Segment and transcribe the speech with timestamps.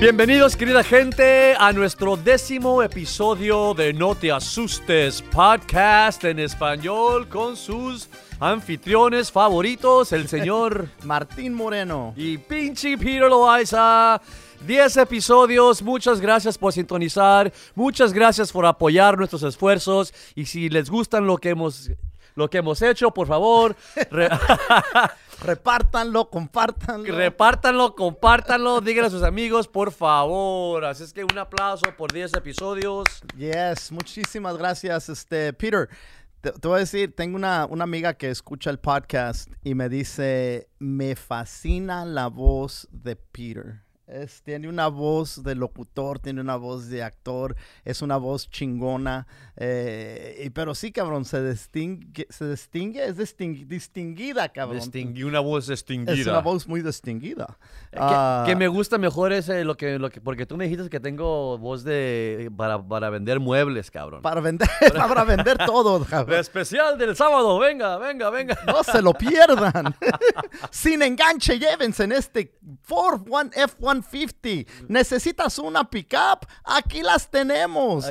[0.00, 7.56] Bienvenidos, querida gente, a nuestro décimo episodio de No Te Asustes podcast en español con
[7.56, 8.08] sus
[8.38, 12.14] anfitriones favoritos, el señor Martín Moreno.
[12.16, 14.20] y pinche Peter Loaiza.
[14.66, 20.90] 10 episodios, muchas gracias por sintonizar, muchas gracias por apoyar nuestros esfuerzos y si les
[20.90, 21.90] gustan lo que hemos,
[22.34, 23.76] lo que hemos hecho, por favor,
[24.10, 24.28] re-
[25.42, 27.14] Repártanlo, compártanlo.
[27.16, 30.84] repártanlo, compártanlo, díganle a sus amigos, por favor.
[30.84, 33.04] Así es que un aplauso por 10 episodios.
[33.36, 35.88] yes, muchísimas gracias, este Peter.
[36.40, 39.88] Te, te voy a decir, tengo una, una amiga que escucha el podcast y me
[39.88, 43.82] dice, me fascina la voz de Peter.
[44.10, 47.54] Es, tiene una voz de locutor, tiene una voz de actor,
[47.84, 49.26] es una voz chingona.
[49.60, 54.78] eh, y- pero sí, cabrón, se distingue, se distingue, es disting- distinguida, cabrón.
[54.80, 56.12] Distingui- una voz distinguida.
[56.14, 57.58] es una voz muy distinguida.
[57.90, 60.88] Que, Ah, que me gusta mejor ese, lo que, lo que, porque tú me dijiste
[60.88, 64.22] que tengo voz de, para, para vender muebles, cabrón.
[64.22, 66.34] para vender, para vender todo, cabrón.
[66.34, 68.56] El especial del sábado, venga, venga, venga.
[68.66, 69.94] No se lo pierdan.
[70.70, 73.50] Sin enganche, llévense en este Ford One
[73.98, 74.66] F-150.
[74.88, 76.46] ¿Necesitas una pickup?
[76.64, 78.06] Aquí las tenemos.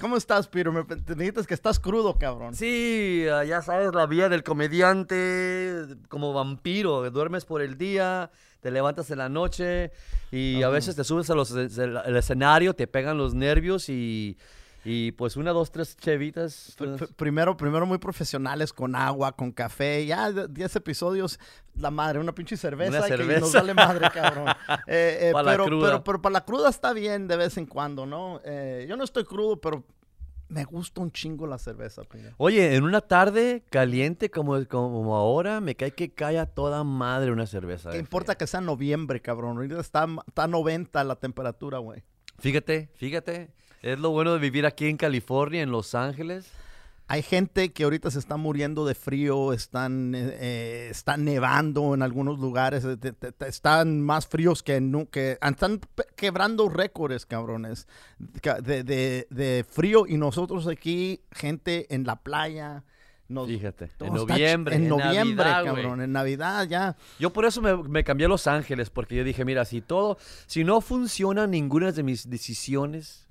[0.00, 0.72] ¿Cómo estás, Peter?
[0.72, 2.54] Me, te dijiste que estás crudo, cabrón.
[2.54, 7.08] Sí, ah, ya sabes, la vida del comediante como vampiro.
[7.10, 9.92] Duermes por el día, te levantas en la noche
[10.30, 14.36] y a veces te subes a los, el escenario, te pegan los nervios y,
[14.88, 16.74] y pues una, dos, tres chevitas.
[16.78, 20.04] P- Primero, primero muy profesionales con agua, con café.
[20.06, 21.38] Ya de- 10 episodios,
[21.74, 23.40] la madre, una pinche cerveza, Una y que cerveza.
[23.40, 24.48] nos vale madre, cabrón.
[24.86, 25.86] Eh, eh, Pa' la pero, cruda.
[25.88, 28.40] pero, pero para la cruda está bien de vez en cuando, ¿no?
[28.44, 29.84] Eh, yo no estoy crudo, pero
[30.48, 32.32] me gusta un chingo la cerveza, Peter.
[32.38, 37.30] Oye, en una tarde caliente como, como ahora, me cae que cae a toda madre
[37.32, 37.90] una cerveza.
[37.90, 39.60] ¿Qué importa que sea noviembre, cabrón?
[39.78, 42.02] Está, está 90 la temperatura, güey.
[42.38, 43.50] Fíjate, fíjate.
[43.82, 46.46] Es lo bueno de vivir aquí en California, en Los Ángeles.
[47.10, 52.38] Hay gente que ahorita se está muriendo de frío, están, eh, está nevando en algunos
[52.38, 55.80] lugares, eh, te- te- te- están más fríos que nunca, están
[56.16, 57.86] quebrando récords, cabrones,
[58.42, 62.84] ca- de, de- de frío y nosotros aquí, gente en la playa.
[63.26, 64.76] Nos, Fíjate, en noviembre.
[64.76, 66.96] En noviembre, Navidad, cabrón, en Navidad ya.
[67.18, 70.18] Yo por eso me, me cambié a Los Ángeles, porque yo dije, mira, si todo,
[70.46, 73.27] si no funciona ninguna de mis decisiones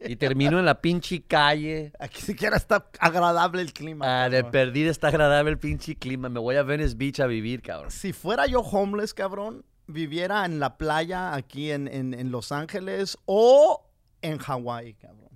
[0.00, 4.04] y termino en la pinche calle, Aquí siquiera está agradable el clima.
[4.24, 4.52] ah, de cabrón.
[4.52, 7.90] perdida está agradable el pinche clima, me voy a Venice Beach a vivir, cabrón.
[7.90, 13.16] si fuera yo homeless, cabrón, viviera en la playa aquí en, en- en Los Ángeles
[13.24, 13.86] o
[14.22, 15.30] en Hawái, cabrón.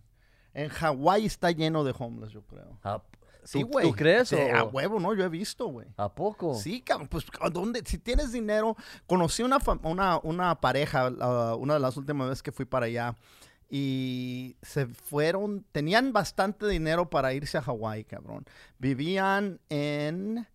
[0.55, 2.79] En Hawái está lleno de homeless, yo creo.
[2.83, 3.03] ¿A,
[3.43, 3.89] Sí, ¿tú- güey.
[3.89, 4.29] ¿Tú crees?
[4.29, 5.15] Sí, o- A huevo, ¿no?
[5.15, 5.87] Yo he visto, güey.
[5.97, 6.55] ¿A poco?
[6.55, 7.83] Sí, cabrón, pues ¿a dónde?
[7.87, 8.77] Si tienes dinero,
[9.07, 13.17] conocí una, una, una pareja, ah, una de las últimas veces que fui para allá,
[13.71, 18.45] y se fueron, tenían bastante dinero para irse a Hawái, cabrón.
[18.79, 20.47] Vivían en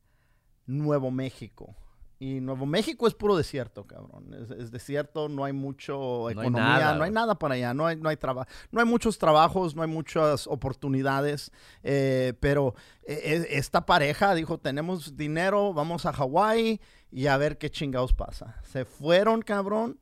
[0.67, 1.73] Nuevo México.
[2.19, 4.33] Y Nuevo México es puro desierto, cabrón.
[4.33, 7.85] Es, es desierto, no hay mucho hay economía, nada, no hay nada para allá, no
[7.85, 11.51] hay, no hay trabajo, no hay muchos trabajos, no hay muchas oportunidades,
[11.83, 17.57] eh, pero eh, eh, esta pareja dijo, tenemos dinero, vamos a Hawái y a ver
[17.57, 18.61] qué chingados pasa.
[18.63, 19.99] Se fueron, cabrón.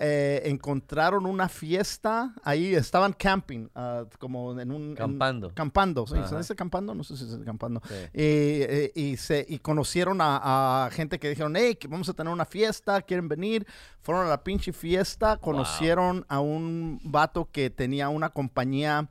[0.00, 4.82] Eh, encontraron una fiesta, ahí estaban camping, ah, como en un...
[4.90, 5.52] en- Campando.
[5.54, 6.14] campando, ¿sí?
[6.28, 6.94] ¿se dice campando?
[6.94, 7.80] No sé si se dice campando.
[7.88, 7.94] Sí.
[8.14, 12.14] Y, eh, y, se, y conocieron a, a gente que dijeron, hey, que vamos a
[12.14, 13.66] tener una fiesta, quieren venir.
[14.00, 19.08] Fueron a la pinche fiesta, conocieron a un vato que tenía una compañía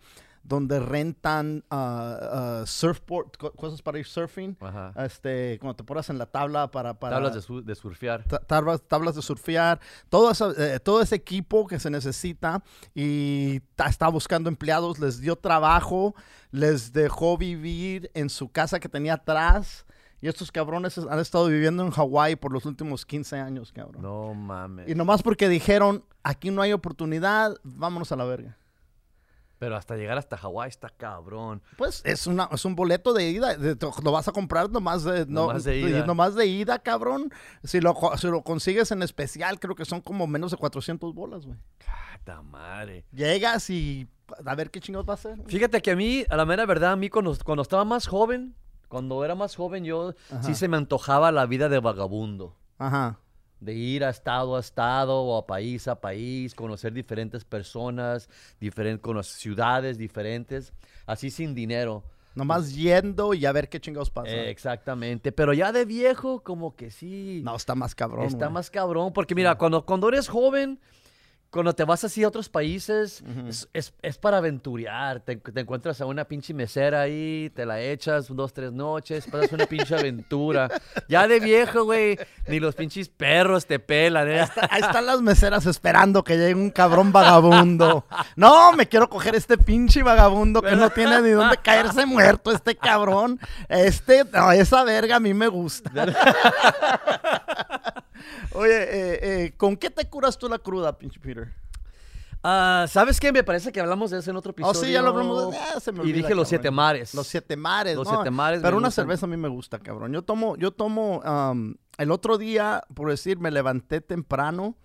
[0.48, 4.56] donde rentan ah, ah, surfboard, co- cosas para ir surfing.
[4.62, 4.94] Ajá.
[5.06, 6.94] Este, cuando te pones en la tabla para...
[6.98, 8.24] para Tablas de, su- de surfear.
[8.24, 12.64] ta- tablas, tablas de surfear, todo, eso, eh, todo ese equipo que se necesita
[12.96, 16.16] y estaba buscando empleados, les dio trabajo,
[16.52, 19.86] les dejó vivir en su casa que tenía atrás
[20.22, 24.02] y estos cabrones han estado viviendo en Hawái por los últimos 15 años, cabrón.
[24.02, 24.88] No mames.
[24.90, 28.58] Y nomás porque dijeron, aquí no hay oportunidad, vámonos a la verga.
[29.60, 31.64] Pero hasta llegar hasta Hawái está cabrón.
[31.78, 33.56] Pues es, una, es un boleto de ida.
[33.56, 36.06] de- lo vas a comprar nomás de, no- Nomás de ida.
[36.06, 37.32] nomás de ida, cabrón.
[37.64, 41.46] Si lo, si lo consigues en especial, creo que son como menos de 400 bolas,
[41.46, 41.58] güey.
[41.80, 43.06] ¡Cata madre!
[43.12, 44.08] Llegas y
[44.46, 45.50] a ver qué chingados va a güey.
[45.50, 48.56] Fíjate que a mí, a la mera verdad, a mí cuando, cuando estaba más joven,
[48.90, 50.44] cuando era más joven, yo Ajá.
[50.44, 52.56] sí se me antojaba la vida de vagabundo.
[52.78, 53.20] Ajá.
[53.60, 59.28] De ir a estado a estado o a país a país, conocer diferentes personas, diferentes,
[59.28, 60.74] ciudades diferentes,
[61.06, 62.04] así sin dinero.
[62.36, 64.30] Nomás yendo y a ver qué chingados pasa.
[64.30, 65.32] Eh, exactamente.
[65.32, 67.42] Pero ya de viejo, como que sí.
[67.44, 68.26] no, está más cabrón.
[68.26, 69.12] está más cabrón.
[69.12, 70.80] Porque mira, cuando, cuando eres joven,
[71.58, 75.22] cuando te vas así a otros países, es, es- es para aventurear.
[75.22, 79.52] Te, te encuentras a una pinche mesera ahí, te la echas dos, tres noches, pasas
[79.52, 80.70] una pinche aventura.
[81.10, 84.46] Ya de viejo, güey, ni los pinches perros te pelan, ¿eh?
[84.70, 88.06] Ahí están las meseras esperando que llegue un cabrón vagabundo.
[88.36, 92.76] No, me quiero coger este pinche vagabundo que no tiene ni dónde caerse muerto, este
[92.76, 93.40] cabrón.
[93.70, 95.92] Este, no, esa verga a mí me gusta.
[98.54, 101.54] Oye, eh, eh, ¿con qué te curas tú la cruda, pinche Peter?
[102.44, 103.32] Ah, ¿Sabes qué?
[103.32, 104.82] Me parece que hablamos de eso en otro Oh, episodio.
[104.88, 105.54] sí, ya lo hablamos.
[105.56, 106.46] Ah, se me y dije los cabrón.
[106.48, 107.14] siete mares.
[107.14, 107.96] Los siete mares.
[107.96, 109.04] Los no, siete mares Pero una gustan.
[109.06, 110.14] cerveza a mí me gusta, cabrón.
[110.14, 114.78] Yo tomo, yo tomo, um, el otro día, por decir, me levanté temprano.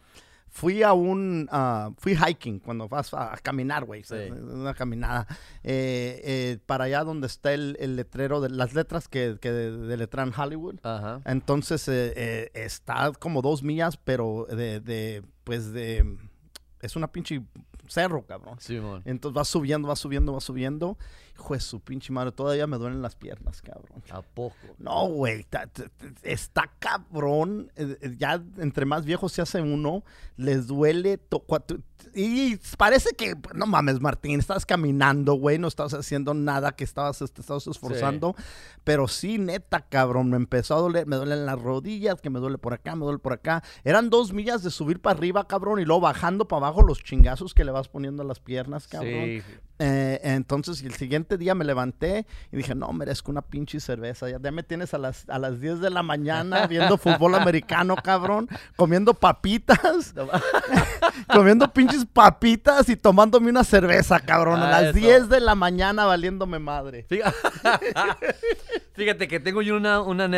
[0.55, 4.05] Fui a un, ah, fui hiking cuando vas a, a caminar, güey.
[4.05, 4.15] Sí.
[4.31, 5.27] Una caminada.
[5.63, 9.77] eh, eh, para allá donde está el, el letrero, de las letras que, que de,
[9.87, 10.77] deletrean Hollywood.
[10.83, 11.23] Ajá.
[11.25, 16.19] Entonces eh, está como dos millas, pero de, de, pues de,
[16.83, 17.43] es una pinche
[17.89, 18.61] cerro, cabrón.
[18.61, 19.01] Simón.
[19.07, 20.99] Entonces va subiendo, va subiendo, va subiendo.
[21.43, 24.01] Hijo de su pinche madre, todavía me duelen las piernas, cabrón.
[24.11, 24.55] ¿A poco?
[24.79, 25.45] No, güey,
[26.23, 27.73] está cabrón.
[27.75, 30.05] eh, eh, Ya entre más viejo se hace uno,
[30.37, 31.19] les duele.
[32.15, 37.19] Y parece que, no mames, Martín, estás caminando, güey, no estás haciendo nada que estabas,
[37.19, 38.37] te estabas esforzando.
[38.85, 42.59] Pero sí, neta, cabrón, me empezó a doler, me duelen las rodillas, que me duele
[42.59, 43.65] por acá, me duele por acá.
[43.83, 47.53] Eran dos millas de subir para arriba, cabrón, y luego bajando para abajo los chingazos
[47.55, 49.25] que le vas poniendo a las piernas, cabrón.
[49.25, 49.43] Sí.
[49.79, 54.29] Eh, entonces, y el siguiente día me levanté y dije, no, merezco una pinche cerveza.
[54.29, 57.97] Ya, ya me tienes a las, a las 10 de la mañana viendo fútbol americano,
[57.97, 60.15] cabrón, comiendo papitas,
[61.33, 64.99] comiendo pinches papitas y tomándome una cerveza, cabrón, a Ah, las eso.
[64.99, 67.07] 10 de la mañana valiéndome madre.
[68.95, 70.29] Fíjate, que tengo yo una, una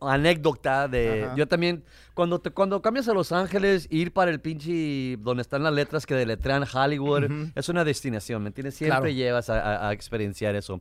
[0.00, 1.24] anécdota de...
[1.24, 1.34] Ajá.
[1.36, 1.84] Yo también,
[2.14, 5.16] cuando, te, cuando cambias a Los Ángeles, ir para el pinche...
[5.18, 7.24] Donde están las letras que deletrean Hollywood,
[7.54, 8.76] es una destinación, ¿me entiendes?
[8.76, 9.08] Siempre Claro.
[9.12, 10.80] llevas a, a- a experienciar eso.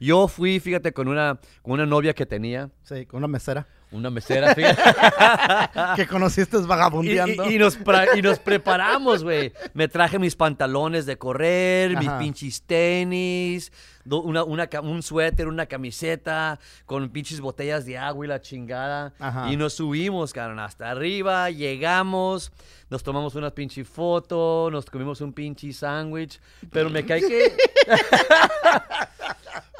[0.00, 4.10] Yo fui, fíjate, con una, con una novia que tenía, Sí, con una mesera una
[4.10, 4.82] mesera, fíjate.
[5.96, 7.48] que conociste vagabundeando.
[7.50, 7.78] y- y nos,
[8.16, 9.52] y nos preparamos, güey.
[9.74, 13.70] Me traje mis pantalones de correr, mis pinches tenis,
[14.04, 19.12] una, un suéter, una camiseta, con pinches botellas de agua y la chingada.
[19.18, 19.50] Ajá.
[19.52, 22.50] Y nos subimos, cabrón, hasta arriba, llegamos,
[22.90, 26.40] nos tomamos una pinche foto, nos comimos un pinche sándwich,
[26.70, 27.56] pero me cae que...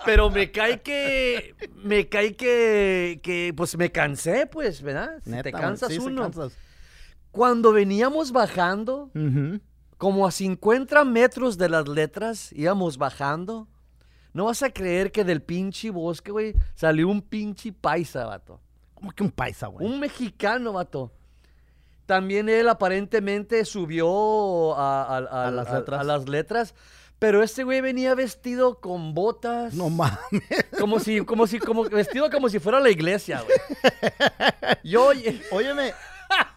[0.05, 5.21] Pero me cae que, me cae que, que, pues me cansé, pues, ¿verdad?
[5.25, 6.23] Si Neta, te cansas sí, uno.
[6.23, 6.57] cansas.
[7.31, 9.11] Cuando veníamos bajando,
[9.97, 13.69] como a 50 metros de las letras, íbamos bajando.
[14.35, 18.61] No vas a creer que del pinche bosque, güey, salió un pinche paisa, vato.
[18.95, 19.87] Como que un paisa, güey.
[19.87, 21.13] Un mexicano, vato.
[22.07, 26.01] También él aparentemente subió a, a- a- A las a- letras.
[26.01, 26.75] a las letras,
[27.23, 29.75] pero este güey venía vestido con botas.
[29.75, 30.19] No mames.
[30.77, 33.57] Como si, como si, como vestido como si fuera a la iglesia, güey.
[34.83, 35.95] Yo, oye, Óyeme,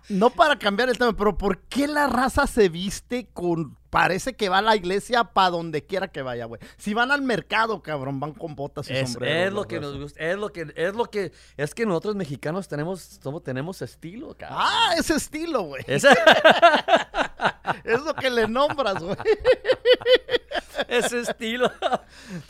[0.09, 3.77] no para cambiar el tema, pero ¿por qué la raza se viste con...
[3.91, 6.59] Parece que va a la iglesia para donde quiera que vaya, güey.
[6.77, 9.47] Si van al mercado, cabrón, van con botas y Es, sombreros.
[9.47, 9.88] es lo que raza.
[9.91, 13.84] nos gusta, es lo que, es lo que, es que nosotros mexicanos tenemos, somos, tenemos
[13.84, 14.57] estilo, cabrón.
[14.62, 15.84] Ah, ese estilo, güey.
[15.86, 16.10] Ese,
[17.84, 19.15] Es lo que le nombras, güey.
[20.88, 21.72] Ese estilo.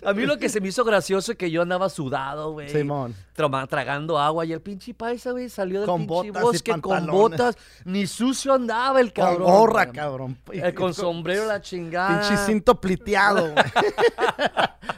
[0.05, 2.69] A mí lo que se me hizo gracioso es que yo andaba sudado, güey.
[2.69, 3.15] Simón.
[3.35, 7.57] trama- tragando agua y el pinche paisa, güey, salió del Con pinche bosque con botas.
[7.83, 9.47] Ni sucio andaba el Con cabrón.
[9.51, 9.95] gorra, güey.
[9.95, 10.37] cabrón.
[10.51, 12.19] Eh, con sombrero la chingada.
[12.21, 13.65] Pinche cinto pliteado, güey.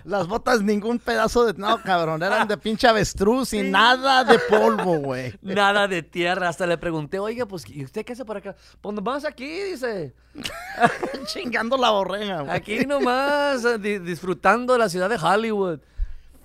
[0.03, 1.53] Las botas, ningún pedazo de.
[1.59, 5.33] No, cabrón, eran de pinche avestruz y nada de polvo, güey.
[5.41, 6.49] Nada de tierra.
[6.49, 8.55] Hasta le pregunté, oiga, pues, ¿y usted qué hace por acá?
[8.81, 10.13] Pues nomás aquí, dice.
[11.27, 12.55] Chingando la borrega, güey.
[12.55, 13.16] Aquí nomás,
[13.65, 15.79] eh, di- disfrutando de la ciudad de Hollywood.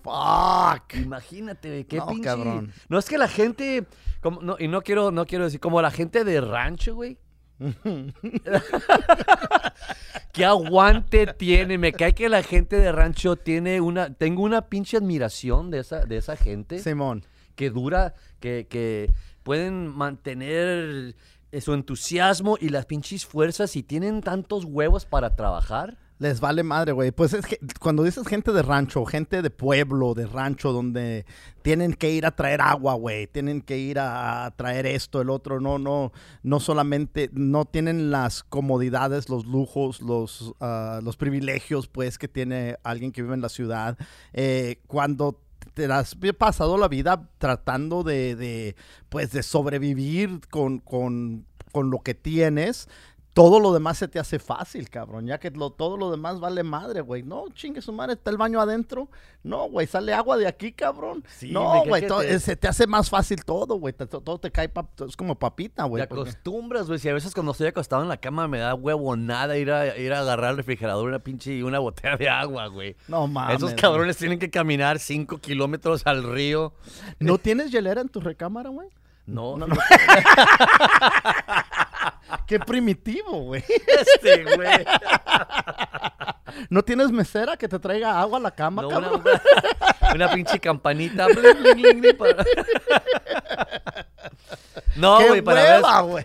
[0.02, 0.94] Fuck.
[0.94, 2.24] Imagínate, güey, qué No, pinche.
[2.24, 2.72] cabrón.
[2.88, 3.86] No es que la gente.
[4.20, 7.18] Como, no, y no quiero, no quiero decir, como la gente de rancho, güey.
[10.32, 11.78] qué aguante tiene.
[11.78, 14.12] Me cae que la gente de rancho tiene una.
[14.12, 16.78] Tengo una pinche admiración de esa, de esa gente.
[16.78, 17.24] Simón.
[17.54, 19.12] que dura, que, que
[19.42, 21.14] pueden mantener
[21.52, 25.98] eh, su entusiasmo y las pinches fuerzas y tienen tantos huevos para trabajar.
[26.22, 27.10] Les vale madre, güey.
[27.10, 31.26] Pues es que cuando dices gente de rancho, gente de pueblo, de rancho, donde
[31.62, 35.58] tienen que ir a traer agua, güey, tienen que ir a, traer esto, el otro,
[35.58, 36.12] no, no,
[36.44, 42.76] no solamente, no tienen las comodidades, los lujos, los, ah, los privilegios, pues, que tiene
[42.84, 43.98] alguien que vive en la ciudad.
[44.32, 45.40] Eh, cuando
[45.74, 48.76] te has pasado la vida tratando de, de
[49.08, 52.88] pues, de sobrevivir con, con, con lo que tienes,
[53.32, 55.26] todo lo demás se te hace fácil, cabrón.
[55.26, 57.22] Ya que lo, todo lo demás vale madre, güey.
[57.22, 59.08] No, chingue su madre, está el baño adentro.
[59.42, 61.24] No, güey, sale agua de aquí, cabrón.
[61.42, 62.04] no, güey,
[62.38, 63.94] se te hace más fácil todo, güey.
[63.94, 64.70] Todo, te cae,
[65.06, 66.06] es como papita, güey.
[66.06, 66.98] Te acostumbras, güey.
[66.98, 69.96] Si a veces cuando estoy acostado en la cama me da huevo nada ir a,
[69.96, 72.96] ir a agarrar al refrigerador una pinche y una botella de agua, güey.
[73.08, 73.56] No mames.
[73.56, 76.74] Esos cabrones tienen que caminar cinco kilómetros al río.
[77.18, 78.88] ¿No tienes hielera en tu recámara, güey?
[79.26, 79.66] No, no.
[79.68, 79.76] no.
[82.46, 83.64] Qué primitivo, güey.
[83.68, 84.84] Este, güey.
[86.70, 89.22] ¿No tienes mesera que te traiga agua a la cama, cabrón?
[90.14, 91.26] Una, pinche campanita.
[94.96, 95.80] no, güey, para,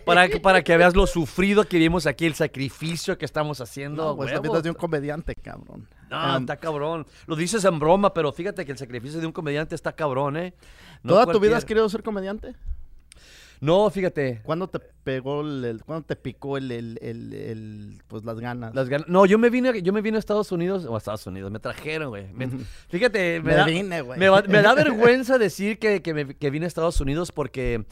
[0.06, 4.04] para, que, para que veas lo sufrido que vimos aquí, el sacrificio que estamos haciendo.
[4.04, 5.88] No, güey, vida de un comediante, cabrón.
[6.10, 7.06] No, um, está cabrón.
[7.26, 10.54] Lo dices en broma, pero fíjate que el sacrificio de un comediante está cabrón, ¿eh?
[11.06, 12.56] ¿Toda tu vida has querido ser comediante?
[13.60, 14.42] No, fíjate.
[14.44, 18.76] ¿Cuándo te pegó el, cuándo te picó el, el, el, pues las ganas?
[18.76, 19.08] Las ganas.
[19.08, 21.60] No, yo me vine, yo me vine a Estados Unidos, o a Estados Unidos, me
[21.60, 22.28] trajeron, güey.
[22.90, 27.02] fíjate, me, da, vine, me, da vergüenza decir que, que, me, que vine a Estados
[27.02, 27.86] Unidos porque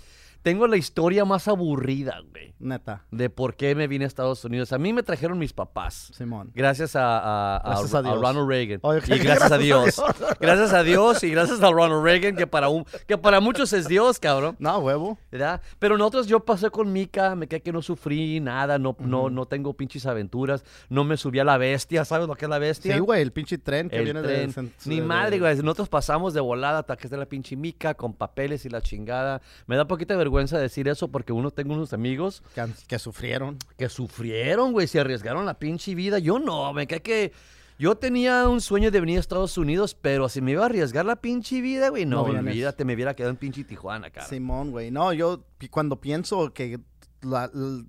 [0.46, 2.54] tengo la historia más aburrida, güey.
[2.60, 3.02] Neta.
[3.10, 4.74] De por qué me vine a Estados Unidos.
[4.74, 6.12] A mí me trajeron mis papás.
[6.16, 6.52] Simón.
[6.54, 8.80] Gracias a, Ronald Reagan.
[8.80, 10.00] y gracias, a Dios.
[10.40, 13.88] gracias a Dios y gracias a Ronald Reagan, que para, un, que para muchos es
[13.88, 14.56] Dios, cabrón.
[14.60, 15.18] No, huevo.
[15.32, 15.64] ¿Verdad?
[15.80, 19.48] Pero nosotros, yo pasé con Mika, me quedé que no sufrí nada, no, no, no
[19.48, 22.94] tengo pinches aventuras, no me subí a la bestia, ¿sabes lo que es la bestia?
[22.94, 24.70] Sí, güey, el pinche tren que viene de...
[24.86, 25.56] Ni madre, güey.
[25.56, 29.42] Nosotros pasamos de volada hasta que esté la pinche Mika con papeles y la chingada.
[29.66, 32.44] Me da poquita vergüenza vergüenza decir eso porque uno tengo unos amigos
[32.88, 33.58] que, sufrieron.
[33.78, 36.20] Que sufrieron, güey, se arriesgaron la pinche vida.
[36.20, 37.32] Yo no, me cae que
[37.80, 41.06] yo tenía un sueño de venir a Estados Unidos, pero si me iba a arriesgar
[41.06, 44.28] la pinche vida, güey, no, no olvídate, me hubiera quedado en pinche Tijuana, cara.
[44.28, 44.92] Simón, güey.
[44.92, 46.80] No, yo cuando pienso que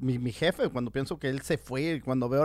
[0.01, 2.45] mi, jefe, cuando pienso que él se fue, cuando veo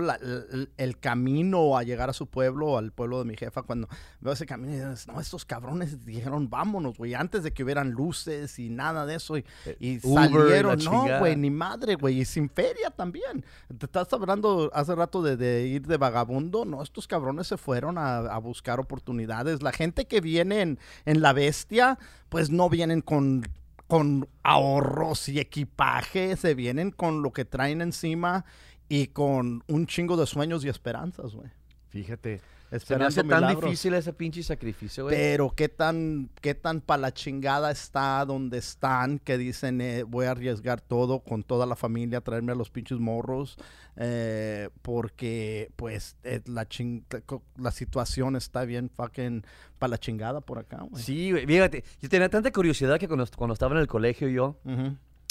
[0.77, 3.88] el, camino a llegar a su pueblo, al pueblo de mi jefa, cuando
[4.19, 7.91] veo ese camino, y digo, no, estos cabrones dijeron, vámonos, güey, antes de que hubieran
[7.91, 12.50] luces y nada de eso, y, eh, salieron, no, güey, ni madre, güey, y sin
[12.50, 13.45] feria también.
[13.77, 18.38] Te estás hablando hace rato de, ir de vagabundo, no, estos cabrones se fueron a,
[18.41, 19.62] buscar oportunidades.
[19.62, 23.43] La gente que viene en, en la bestia, pues no vienen con
[23.91, 28.45] con ahorros y equipaje, se vienen con lo que traen encima
[28.88, 31.50] y con un chingo de sueños y esperanzas, güey.
[31.89, 32.39] Fíjate.
[32.79, 35.15] Se me hace tan difícil ese pinche sacrificio, güey.
[35.15, 40.25] Pero qué tan, qué tan pa' la chingada está donde están que dicen eh, voy
[40.25, 43.57] a arriesgar todo con toda la familia, traerme a los pinches morros,
[43.97, 46.65] eh, porque pues la,
[47.57, 49.43] la situación está bien fucking
[49.77, 51.03] pa' la chingada por acá, güey.
[51.03, 54.57] Sí, güey, fíjate, yo tenía tanta curiosidad que cuando, cuando estaba en el colegio yo,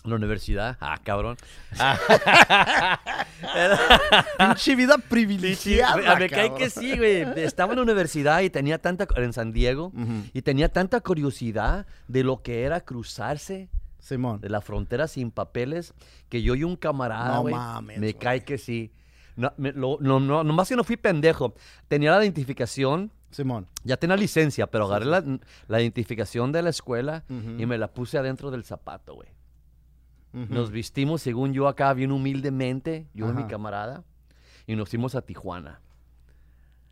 [0.05, 0.77] la universidad.
[0.81, 1.37] Ah, cabrón.
[4.39, 6.17] Pinche vida privilegiada.
[6.17, 7.23] me cae que sí, güey.
[7.37, 9.07] Estaba en la universidad y tenía tanta.
[9.17, 9.93] En San Diego.
[10.33, 13.69] Y tenía tanta curiosidad de lo que era cruzarse.
[13.99, 14.41] Simón.
[14.41, 15.95] De la frontera sin papeles.
[16.29, 17.55] Que yo y un camarada, güey.
[17.99, 18.93] me cae que sí.
[19.37, 21.55] No, no, no, nomás que no fui pendejo.
[21.89, 23.11] Tenía la identificación.
[23.31, 23.69] Simón.
[23.85, 28.51] Ya tenía licencia, pero agarré la, identificación de la escuela y me la puse adentro
[28.51, 29.29] del zapato, güey.
[30.33, 34.05] Nos vistimos, según yo, acá bien humildemente, yo y mi camarada,
[34.67, 35.81] y nos fuimos a Tijuana.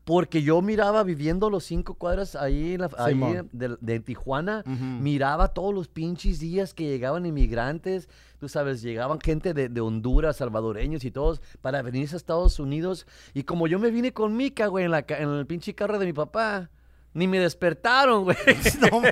[0.04, 3.20] Porque yo miraba viviendo los cinco cuadras ahí, en la- ahí
[3.52, 4.64] de, de Tijuana,
[5.02, 8.08] miraba todos los pinches días que llegaban inmigrantes,
[8.40, 13.06] tú sabes, llegaban gente de, de Honduras, salvadoreños y todos para venirse a Estados Unidos.
[13.34, 16.06] Y como yo me vine con Mica, güey, en, la en el pinche carro de
[16.06, 16.70] mi papá,
[17.18, 18.38] ni me despertaron, güey.
[18.92, 19.02] No,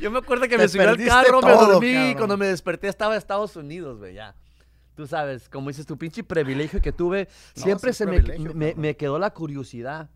[0.00, 2.88] Yo me acuerdo que Te me subí al carro, me dormí, y cuando me desperté
[2.88, 4.34] estaba en Estados Unidos, güey, ya.
[4.96, 9.18] Tú sabes, como dices, tu pinche privilegio que tuve, No, siempre se me, me quedó
[9.18, 10.10] la curiosidad.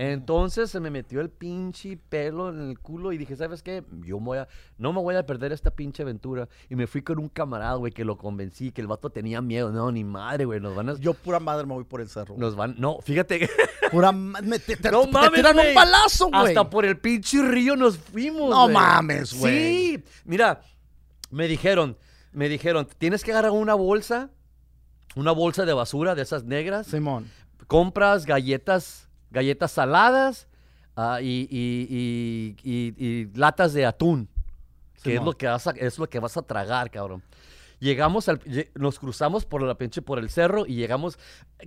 [0.00, 3.82] Entonces se me metió el pinche pelo en el culo y dije, ¿sabes qué?
[4.06, 6.48] Yo voy a, no me voy a perder esta pinche aventura.
[6.70, 9.72] Y me fui con un camarada, güey, que lo convencí, que el vato tenía miedo.
[9.72, 10.94] No, ni madre, güey, nos van a...
[11.00, 12.36] yo pura madre me voy por el cerro.
[12.38, 13.50] Nos van, no, fíjate
[13.90, 16.46] Pura me- te, te- No te mames, tiran un balazo, güey.
[16.46, 18.50] hasta por el pinche río nos fuimos.
[18.50, 19.96] No mames, güey.
[19.96, 20.60] Sí, mira,
[21.32, 21.96] me dijeron,
[22.30, 24.30] me dijeron, tienes que agarrar una bolsa,
[25.16, 27.28] una bolsa de basura de esas negras, Simón.
[27.66, 30.46] compras galletas, galletas saladas
[30.96, 34.28] ah, y, y- y- y- y latas de atún,
[35.02, 37.22] que es lo que, vas a, es lo que vas a tragar, cabrón.
[37.80, 38.40] Llegamos al,
[38.74, 41.18] nos cruzamos por la pinche, por el cerro y llegamos,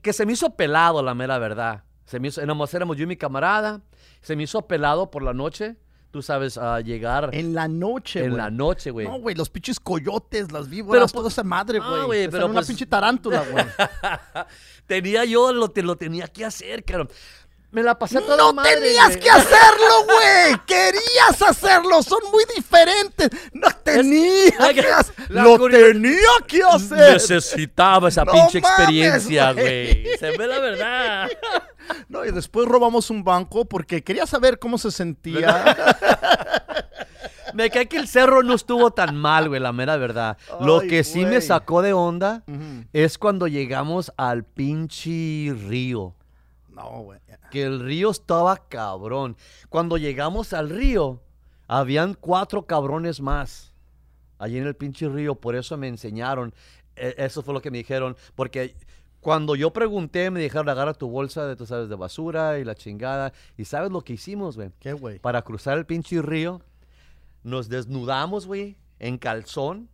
[0.02, 1.84] que se me hizo pelado la mera verdad.
[2.06, 3.80] Se me hizo, éramos yo y mi camarada,
[4.22, 5.78] se me hizo pelado por la noche,
[6.12, 8.38] tú sabes, a llegar En la noche, en güey.
[8.42, 9.08] la noche, güey.
[9.08, 12.04] No, güey, los pinches coyotes, las víboras, Pero, toda esa madre, Ah, güey.
[12.06, 13.64] güey, Esa pero una pues- pinche tarántula, güey.
[14.88, 17.10] tenía yo, lo, te, lo tenía que hacer, cabrón.
[17.72, 19.20] Me la pasé a toda No madre, tenías güey.
[19.22, 20.60] que hacerlo, güey.
[20.68, 22.04] Querías hacerlo.
[22.04, 23.30] Son muy diferentes.
[23.54, 25.16] No tenía la- que hacer.
[25.30, 27.14] la Lo tenía que hacer.
[27.14, 30.04] Necesitaba esa No pinche mames, experiencia, güey.
[30.04, 30.18] güey.
[30.18, 31.30] Se ve la verdad.
[32.10, 35.76] No, y después robamos un banco porque quería saber cómo se sentía.
[37.54, 40.38] Me cae que el cerro no estuvo tan mal, güey, la mera verdad.
[40.62, 42.44] Lo que sí me sacó de onda
[42.94, 46.16] es cuando llegamos al pinche río.
[46.70, 47.20] No, güey.
[47.52, 49.38] Que el río estaba cabrón.
[49.70, 51.22] Cuando llegamos al río,
[51.68, 53.74] habían cuatro cabrones más.
[54.40, 56.54] Allí en el pinche río, por eso me enseñaron.
[56.96, 58.18] E- Eso fue lo que me dijeron.
[58.34, 58.76] Porque
[59.20, 62.74] cuando yo pregunté, me dijeron, agarra tu bolsa de, tú sabes, de basura y la
[62.74, 63.34] chingada.
[63.58, 64.72] ¿Y sabes lo que hicimos, güey?
[64.80, 65.20] ¿Qué, güey?
[65.20, 66.62] Para cruzar el pinche río,
[67.44, 69.90] nos desnudamos, güey, en calzón.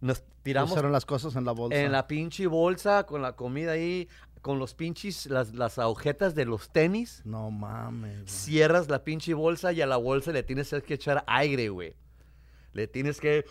[0.00, 1.78] Nos tiramos Pusieron las cosas en la bolsa.
[1.80, 4.08] en la pinche bolsa con la comida ahí,
[4.46, 7.20] con los pinches, las, las agujetas de los tenis.
[7.24, 8.14] No mames.
[8.14, 8.28] güey.
[8.28, 11.96] Cierras la pinche bolsa y a la bolsa le tienes que echar aire, güey.
[12.72, 13.44] Le tienes que,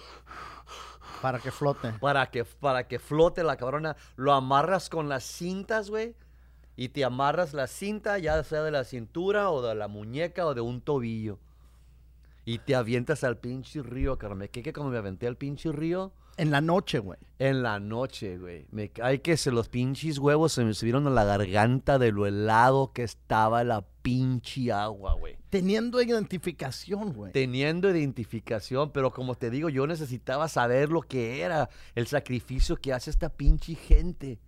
[1.21, 1.91] Para que flote.
[1.99, 6.15] para que, para que flote la cabrona, lo amarras con las cintas, güey.
[6.77, 10.53] Y te amarras la cinta, ya sea de la cintura o de la muñeca o
[10.53, 11.39] de un tobillo.
[12.45, 14.37] Y te avientas al pinche río, cabrón.
[14.37, 17.17] Me quedé que cuando me aventé al pinche río, En la noche, güey.
[17.39, 18.65] En la noche, güey.
[18.71, 22.25] Me cae que se los pinches huevos se me subieron a la garganta de lo
[22.25, 25.37] helado que estaba la pinche agua, güey.
[25.49, 27.31] Teniendo identificación, güey.
[27.31, 32.93] Teniendo identificación, pero como te digo, yo necesitaba saber lo que era el sacrificio que
[32.93, 34.39] hace esta pinche gente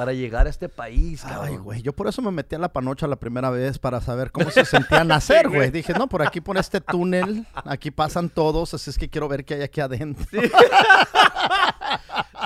[0.00, 3.06] para llegar a este país, Ay, güey, yo por eso me metí a la panocha
[3.06, 5.70] la primera vez para saber cómo se sentía nacer, güey.
[5.70, 9.44] Dije, no, por aquí por este túnel, aquí pasan todos, así es que quiero ver
[9.44, 10.24] qué hay aquí adentro.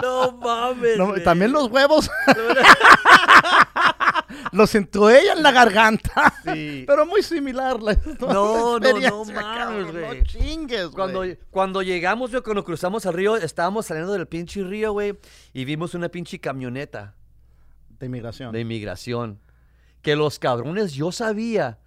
[0.03, 0.99] No mames.
[0.99, 2.11] No, también los huevos
[4.51, 6.35] los sintió ella en la garganta.
[6.45, 6.83] Sí.
[6.89, 10.19] Pero muy similar la, No, no, no mames, güey.
[10.19, 11.39] No chingues, Cuando, güey.
[11.53, 15.17] cuando llegamos, güey, cuando cruzamos el río, estábamos saliendo del pinche río, güey,
[15.53, 17.15] y vimos una pinche camioneta.
[17.99, 18.53] De inmigración.
[18.53, 19.41] de inmigración.
[20.03, 21.79] Que los cabrones, yo sabía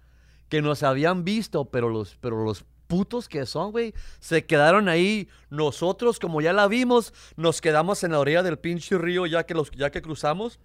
[0.48, 5.28] que nos habían visto, pero los, pero los putos que son, güey, se quedaron ahí.
[5.50, 9.54] Nosotros, como ya la vimos, nos quedamos en la orilla del pinche río ya que,
[9.54, 10.58] los, ya que cruzamos.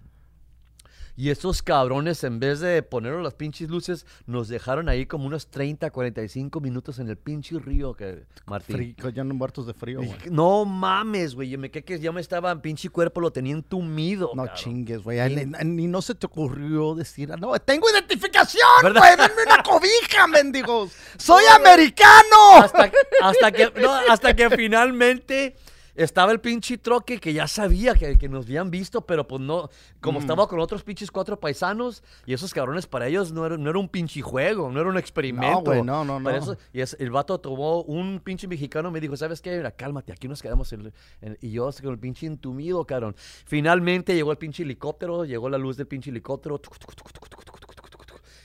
[1.16, 5.46] Y esos cabrones, en vez de ponernos las pinches luces, nos dejaron ahí como unos
[5.48, 8.94] 30, 45 minutos en el pinche río, que, Martín.
[8.96, 10.12] Frío, ya no muertos de frío, güey.
[10.30, 11.50] No mames, güey.
[11.50, 14.30] Yo me quedé que ya me estaba, pinche cuerpo lo tenía entumido.
[14.34, 14.56] No cabrón.
[14.56, 15.46] chingues, güey.
[15.64, 18.92] Ni no se te ocurrió decir, "Ah, no, tengo identificación, güey.
[18.94, 20.92] Denme una cobija, mendigos.
[21.16, 22.56] Soy americano.
[22.62, 22.90] hasta,
[23.22, 25.56] hasta que no, hasta que finalmente
[25.94, 29.68] estaba el pinche troque que ya sabía que, que nos habían visto, pero pues no,
[30.00, 33.70] como estaba con otros pinches cuatro paisanos, y esos cabrones para ellos no era, no
[33.70, 35.58] era un pinche juego, no era un experimento.
[35.58, 36.30] No, güey, no, no, no.
[36.30, 39.56] eso- y es- el vato tomó un pinche mexicano, me dijo, ¿sabes qué?
[39.56, 40.72] Mira, cálmate, aquí nos quedamos.
[40.72, 41.38] en- en-".
[41.40, 43.14] y yo con el pinche entumido, cabrón.
[43.46, 46.58] Finalmente llegó el pinche helicóptero, llegó la luz del pinche helicóptero.
[46.58, 47.63] tuc, tuc, tuc,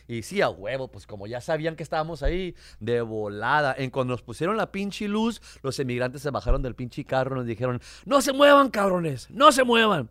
[0.10, 3.76] Y sí, a huevo, pues como ya sabían que estábamos ahí, de volada.
[3.78, 7.40] En cuando nos pusieron la pinche luz, los emigrantes se bajaron del pinche carro y
[7.40, 10.10] nos dijeron, no se muevan, cabrones, no se muevan.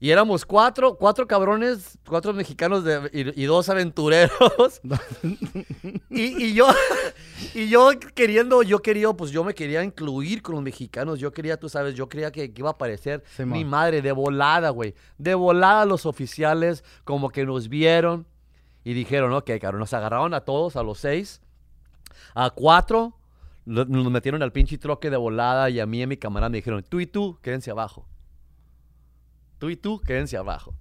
[0.00, 4.80] Y éramos cuatro, cuatro cabrones, cuatro mexicanos de- y, y dos aventureros.
[6.10, 6.66] y, y yo,
[7.54, 11.20] y yo queriendo, yo quería, pues yo me quería incluir con los mexicanos.
[11.20, 14.70] Yo quería, tú sabes, yo creía que, que iba a aparecer mi madre de volada,
[14.70, 14.94] güey.
[15.16, 18.26] De volada los oficiales como que nos vieron
[18.84, 21.40] y dijeron, ok, cabrón, nos agarraron a todos, a los seis,
[22.34, 23.14] a cuatro,
[23.64, 26.58] nos metieron al pinche troque de volada y a mí y a mi camarada me
[26.58, 28.06] dijeron, tú y tú, quédense abajo.
[29.58, 30.74] Tú y tú, quédense abajo.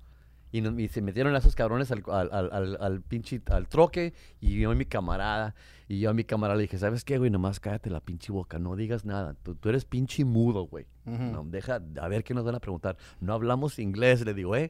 [0.54, 3.68] Y, nos- y se metieron a esos cabrones al, al, al, al- al pinche al
[3.68, 5.56] troque y yo y mi camarada.
[5.88, 7.30] Y yo a mi camarada le dije, ¿sabes qué, güey?
[7.32, 9.34] Nomás cállate la pinche boca, no digas nada.
[9.44, 10.86] Tú, tú eres pinche mudo, güey.
[11.06, 12.98] No, deja, a ver qué nos van a preguntar.
[13.20, 14.70] No hablamos inglés, le digo, ¿eh?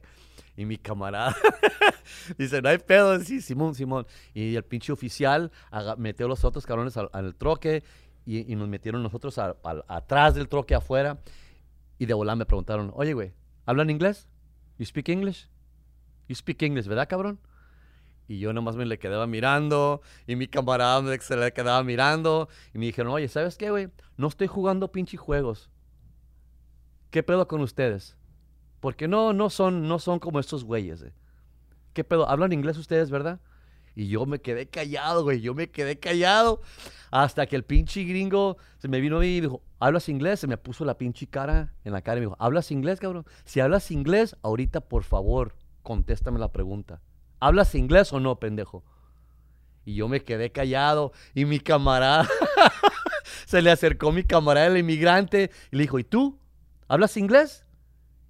[0.56, 1.36] Y mi camarada
[2.38, 3.20] dice, no hay pedo.
[3.20, 4.06] Sí, Simón, Simón.
[4.32, 5.52] Y el pinche oficial
[5.98, 7.82] metió a los otros cabrones al, al troque
[8.26, 9.56] y, y nos metieron nosotros a-
[9.88, 11.18] atrás del troque afuera.
[11.98, 13.32] Y de volar me preguntaron, oye, güey,
[13.66, 14.28] ¿hablan inglés?
[14.78, 15.48] ¿You speak English?
[16.28, 17.38] You speak English, ¿verdad, cabrón?
[18.26, 22.48] Y yo nomás me le quedaba mirando, y mi camarada me se le quedaba mirando,
[22.72, 23.90] y me dijeron, oye, ¿sabes qué, güey?
[24.16, 25.70] No estoy jugando pinche juegos.
[27.10, 28.16] ¿Qué pedo con ustedes?
[28.80, 31.12] Porque no, no son, no son como estos güeyes, eh.
[31.92, 32.28] ¿Qué pedo?
[32.28, 33.40] ¿Hablan inglés ustedes, verdad?
[33.94, 35.40] Y yo me quedé callado, güey.
[35.40, 36.60] Yo me quedé callado.
[37.10, 40.40] Hasta que el pinche gringo se me vino a mí y dijo, ¿hablas inglés?
[40.40, 43.24] Se me puso la pinche cara en la cara y me dijo, ¿hablas inglés, cabrón?
[43.44, 45.54] Si hablas inglés, ahorita, por favor,
[45.84, 47.00] contéstame la pregunta.
[47.38, 48.82] ¿Hablas inglés o no, pendejo?
[49.84, 51.12] Y yo me quedé callado.
[51.34, 52.26] Y mi camarada,
[53.46, 56.40] se le acercó mi camarada, el inmigrante, y le dijo, ¿y tú?
[56.88, 57.64] ¿Hablas inglés?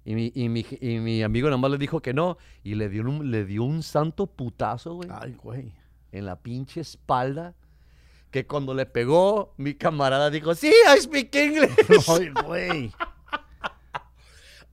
[0.03, 2.37] Y mi, y mi, y mi amigo nomás le dijo que no.
[2.63, 5.73] Y le dio un, le dio un santo putazo, güey, Ay, güey.
[6.11, 7.55] en la pinche espalda.
[8.29, 11.71] Que cuando le pegó, mi camarada dijo, sí, I speak English.
[12.09, 12.91] Ay, güey.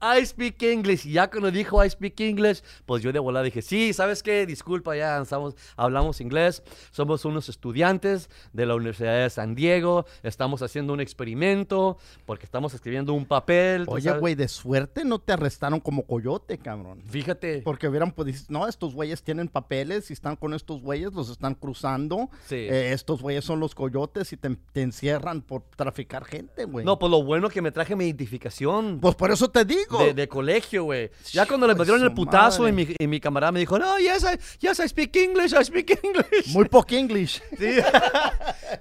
[0.03, 1.05] I speak English.
[1.05, 4.45] Y ya cuando dijo I speak English, pues yo de volada dije, sí, ¿sabes qué?
[4.45, 6.61] Disculpa, ya estamos, hablamos inglés.
[6.91, 10.05] Somos unos estudiantes de la Universidad de San Diego.
[10.21, 13.85] Estamos haciendo un experimento porque estamos escribiendo un papel.
[13.87, 17.01] Oye, güey, de suerte no te arrestaron como coyote, cabrón.
[17.09, 17.61] Fíjate.
[17.61, 21.55] Porque hubieran podido, no, estos güeyes tienen papeles y están con estos güeyes, los están
[21.55, 22.29] cruzando.
[22.47, 22.55] Sí.
[22.55, 26.85] Eh, estos güeyes son los coyotes y te, te encierran por traficar gente, güey.
[26.85, 28.99] No, pues lo bueno que me traje mi identificación.
[28.99, 29.92] Pues por eso te digo.
[29.99, 31.09] De, de colegio, güey.
[31.31, 34.23] Ya cuando le metieron el putazo y mi, y mi camarada me dijo, no, yes
[34.23, 36.53] I, yes, I speak English, I speak English.
[36.53, 37.41] Muy poco English.
[37.63, 37.79] Sí.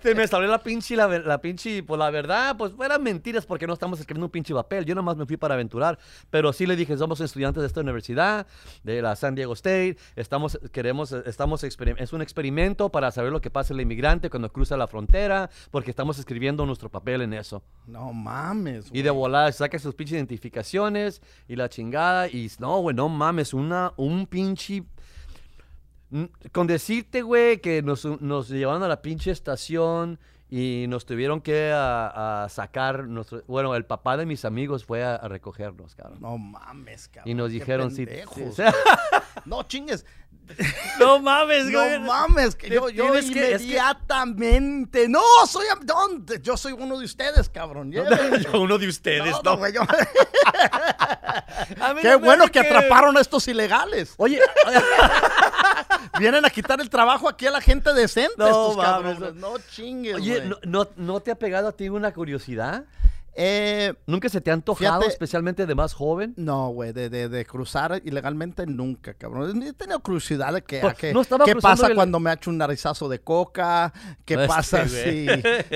[0.02, 3.66] Se me salió la pinche, la, la pinche, pues la verdad, pues fueran mentiras porque
[3.66, 4.84] no estamos escribiendo un pinche papel.
[4.84, 5.98] Yo nomás me fui para aventurar.
[6.30, 8.46] Pero sí le dije, somos estudiantes de esta universidad,
[8.82, 9.96] de la San Diego State.
[10.16, 14.76] Estamos, queremos, estamos, es un experimento para saber lo que pasa el inmigrante cuando cruza
[14.76, 17.62] la frontera, porque estamos escribiendo nuestro papel en eso.
[17.86, 21.01] No mames, Y de volada saca sus pinches identificaciones
[21.48, 22.28] y la chingada.
[22.28, 24.84] Y no, güey, no mames, una, un pinche.
[26.52, 30.18] Con decirte, güey, que nos, nos llevaron a la pinche estación
[30.54, 33.04] y nos tuvieron que a, a sacar.
[33.04, 36.18] Nuestro, bueno, el papá de mis amigos fue a, a recogernos, cabrón.
[36.20, 37.30] No mames, cabrón.
[37.30, 38.06] y nos qué dijeron, sí.
[39.46, 40.04] No chingues.
[40.98, 42.00] no mames, No güey.
[42.00, 45.08] mames, que Te yo, yo que- que- inmediatamente.
[45.08, 46.40] No, soy ¿dónde?
[46.42, 47.90] yo soy uno de ustedes, cabrón.
[47.90, 48.44] Llévenme.
[48.58, 49.56] Uno de ustedes, No, ¿no?
[49.56, 49.82] güey, yo-
[52.02, 54.14] Qué no bueno hace que atraparon a estos ilegales.
[54.18, 54.40] Oye,
[56.18, 59.34] Vienen a quitar el trabajo aquí a la gente decente, No, estos mames, cabrones.
[59.40, 60.44] No chingues, oye.
[60.44, 62.84] ¿no, no, no te ha pegado a ti una curiosidad?
[63.34, 66.34] Eh, ¿Nunca se te ha antojado, Fíjate- especialmente de más joven?
[66.36, 69.62] no, güey, de, de, de cruzar ilegalmente nunca, cabrón.
[69.62, 73.08] He tenido curiosidad de que, Pues, no qué pasa el- cuando me echo un narizazo
[73.08, 73.90] de coca,
[74.26, 75.26] qué Este, pasa si,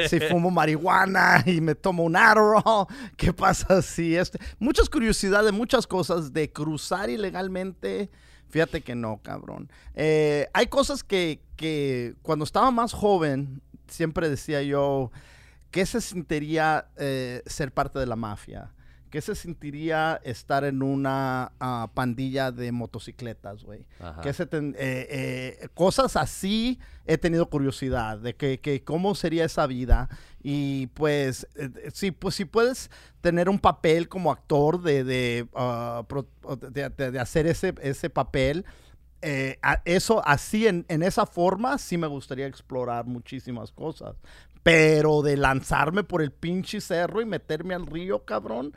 [0.06, 2.86] si fumo marihuana y me tomo un Adderall,
[3.16, 4.38] qué pasa si este...
[4.58, 8.10] Muchas curiosidades, muchas cosas de cruzar ilegalmente.
[8.56, 9.70] Fíjate que no, cabrón.
[9.94, 15.10] Eh, hay cosas que, que cuando estaba más joven, siempre decía yo,
[15.70, 18.70] ¿qué se sentiría eh, ser parte de la mafia?
[19.10, 23.86] ¿Qué se sentiría estar en una ah, pandilla de motocicletas, güey?
[24.00, 24.20] Ajá.
[24.20, 25.06] ¿Qué se ten- eh,
[25.62, 30.08] eh, cosas así he tenido curiosidad de que, que cómo sería esa vida.
[30.42, 32.90] Y pues, eh, eh, si, pues, si puedes
[33.20, 36.28] tener un papel como actor de, de, ah, pro-
[36.70, 38.64] de- de- de hacer ese, ese papel,
[39.22, 44.16] eh, a- eso así, en, en esa forma, sí me gustaría explorar muchísimas cosas.
[44.66, 48.74] Pero de lanzarme por el pinche cerro y meterme al río, cabrón,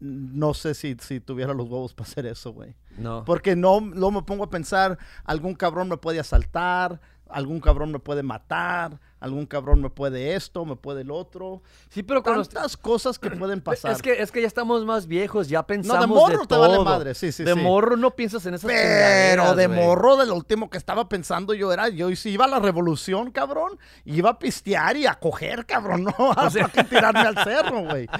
[0.00, 2.74] no sé si, si tuviera los huevos para hacer eso, güey.
[2.96, 3.24] No.
[3.24, 7.98] Porque no, no me pongo a pensar, algún cabrón me puede asaltar, algún cabrón me
[7.98, 11.62] puede matar, algún cabrón me puede esto, me puede el otro.
[11.88, 12.44] Sí, pero cuando...
[12.44, 13.92] Tantas cosas que pueden pasar.
[13.92, 16.78] Es que, es que ya estamos más viejos, ya pensamos no, de morro te vale
[16.84, 17.60] madre, sí, sí, De sí.
[17.60, 21.72] morro no piensas en esas Pero de morro, de lo último que estaba pensando yo
[21.72, 26.04] era, yo si iba a la revolución, cabrón, iba a pistear y a coger, cabrón,
[26.04, 28.06] no a sea- que tirarme al cerro, güey.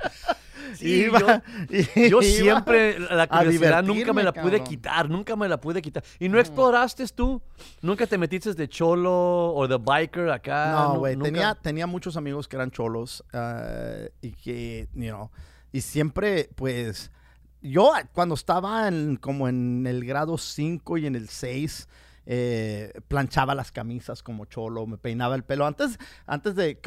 [0.74, 1.42] Sí, Iba-
[1.96, 4.64] Yo iba siempre, la curiosidad nunca me la pude cabrón.
[4.64, 6.02] quitar, nunca me la pude quitar.
[6.18, 7.40] ¿Y no exploraste tú?
[7.82, 10.72] ¿Nunca te metiste de cholo o de biker acá?
[10.72, 11.30] No, güey, nunca?
[11.30, 13.62] tenía, tenía muchos amigos que eran cholos ah,
[14.20, 15.30] y que, you know,
[15.72, 17.10] y siempre, pues,
[17.62, 21.88] yo cuando estaba en, como en el grado 5 y en el 6,
[22.32, 25.66] eh, planchaba las camisas como cholo, me peinaba el pelo.
[25.66, 26.78] Antes, antes de,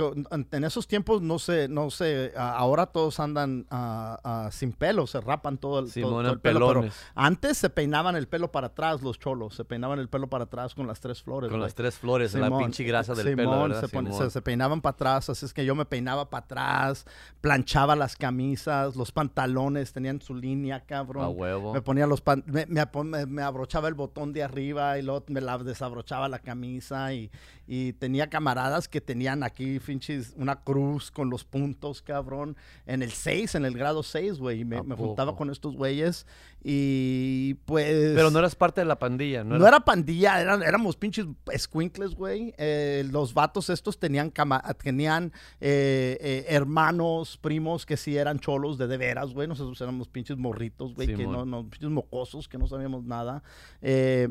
[0.52, 5.06] en esos tiempos, no sé, no sé, ah, ahora todos andan ah, ah, sin pelo,
[5.06, 8.68] se rapan todo el, Sí, todo- el pelo, pero antes se peinaban el pelo para
[8.68, 11.52] atrás los cholos, se peinaban el pelo para atrás con las tres flores.
[11.52, 13.82] Con las tres flores, la Simón, pinche grasa del Simón, pelo, ¿verdad?
[13.82, 14.24] Se, pone- Simón.
[14.26, 17.06] se- se peinaban para atrás, así es que yo me peinaba para atrás,
[17.42, 21.26] planchaba las camisas, los pantalones tenían su línea, cabrón.
[21.26, 21.74] A huevo.
[21.74, 26.30] Me ponía los pan- me abrochaba el botón de arriba y luego me la desabrochaba
[26.30, 27.30] la camisa y,
[27.68, 33.12] y tenía camaradas que tenían aquí, finches, una cruz con los puntos, cabrón, en el
[33.12, 36.26] 6, en el grado 6, güey, y me, ¿A me juntaba con estos güeyes
[36.64, 38.14] y pues...
[38.16, 39.58] Pero no eras parte de la pandilla, ¿no?
[39.60, 41.26] No era pandilla, eran, éramos pinches
[41.58, 42.54] squinkles, güey.
[42.58, 48.78] Eh, los vatos estos tenían, cama- tenían eh, eh, hermanos, primos que sí eran cholos
[48.78, 49.48] de de veras, güey.
[49.48, 53.44] Nosotros éramos pinches morritos, güey, que no, no, pinches mocosos, que no sabíamos nada.
[53.82, 54.30] Eh,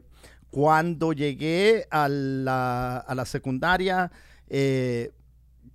[0.53, 4.13] cuando llegué a la, a la secundaria,
[4.49, 5.11] eh,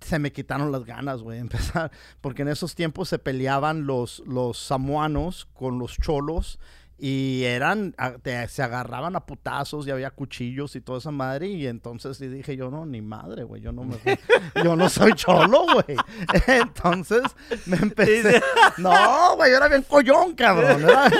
[0.00, 1.90] se me quitaron las ganas, güey, empezar.
[2.20, 6.60] Porque en esos tiempos se peleaban los, los samuanos con los cholos
[7.00, 11.48] y eran, a- te- se agarraban a putazos y había cuchillos y toda esa madre.
[11.48, 13.96] Y entonces sí dije yo, no, ni madre, güey, yo no me
[14.64, 15.96] yo no soy cholo, güey.
[16.46, 17.22] Entonces
[17.66, 18.40] me empecé.
[18.78, 20.82] No, güey, yo era bien collón, cabrón.
[20.82, 21.10] era-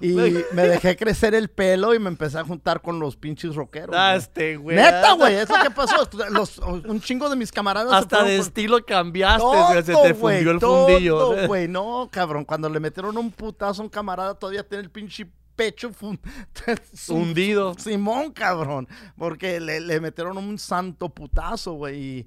[0.00, 0.12] y
[0.52, 3.94] me dejé crecer el pelo y me empecé a juntar con los pinches rockeros.
[3.96, 4.76] Ah, este, güey.
[4.76, 6.08] Neta, güey, eso que pasó.
[6.30, 7.92] Los- un chingo de mis camaradas.
[7.92, 11.30] Hasta de por- estilo cambiaste, güey, se te fundió el todo, fundillo.
[11.46, 12.44] güey, no, cabrón.
[12.44, 16.18] Cuando le metieron un putazo a un camarada, todavía tiene el pinche pecho fun-
[17.08, 17.74] Hundido.
[17.78, 18.88] Simón, cabrón.
[19.16, 21.98] Porque le, le metieron un santo putazo, güey.
[22.02, 22.26] Y,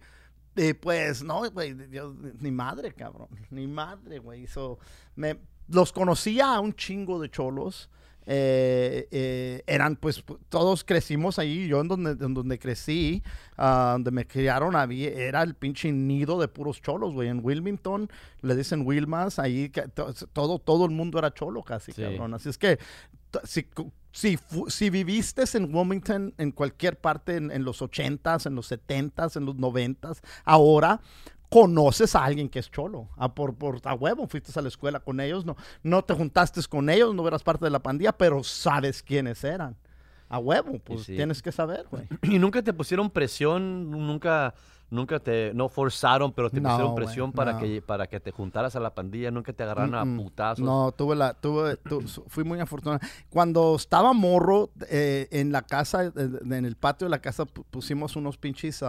[0.55, 1.75] y pues, no, güey,
[2.39, 3.29] ni madre, cabrón.
[3.49, 4.45] Ni madre, güey.
[4.47, 4.77] So,
[5.15, 7.89] me, los conocía a un chingo de cholos.
[8.25, 13.21] Eh, eh, eran pues pu- todos crecimos ahí yo en donde, en donde crecí
[13.57, 18.09] ah, donde me criaron había era el pinche nido de puros cholos güey en Wilmington
[18.41, 19.69] le dicen Wilmas ahí
[20.31, 22.01] todo todo el mundo era cholo casi Sí.
[22.01, 22.79] cabrón así es que
[23.43, 23.67] si,
[24.13, 29.35] si, si viviste en Wilmington en cualquier parte en, en los 80s, en los 70s,
[29.35, 31.01] en los 90s, ahora
[31.53, 34.99] conoces a alguien que es cholo, a por, por a huevo, fuiste a la escuela
[34.99, 38.43] con ellos, no, no te juntaste con ellos, no eras parte de la pandilla, pero
[38.43, 39.75] sabes quiénes eran.
[40.29, 41.15] A huevo, pues sí.
[41.15, 42.07] tienes que saber, güey.
[42.23, 43.91] ¿Y nunca te pusieron presión?
[43.91, 44.55] ¿Nunca,
[44.93, 47.59] nunca te, no forzaron, pero te No, pusieron presión para, no.
[47.59, 49.31] que, para que te juntaras a la pandilla?
[49.31, 50.63] ¿Nunca te agarraron a Mm, putazos?
[50.63, 52.99] No, tuve la, tuve, tu- fui muy afortunado.
[53.29, 57.65] Cuando estaba morro eh, en la casa, eh, en el patio de la casa pu-
[57.69, 58.83] pusimos unos pinches,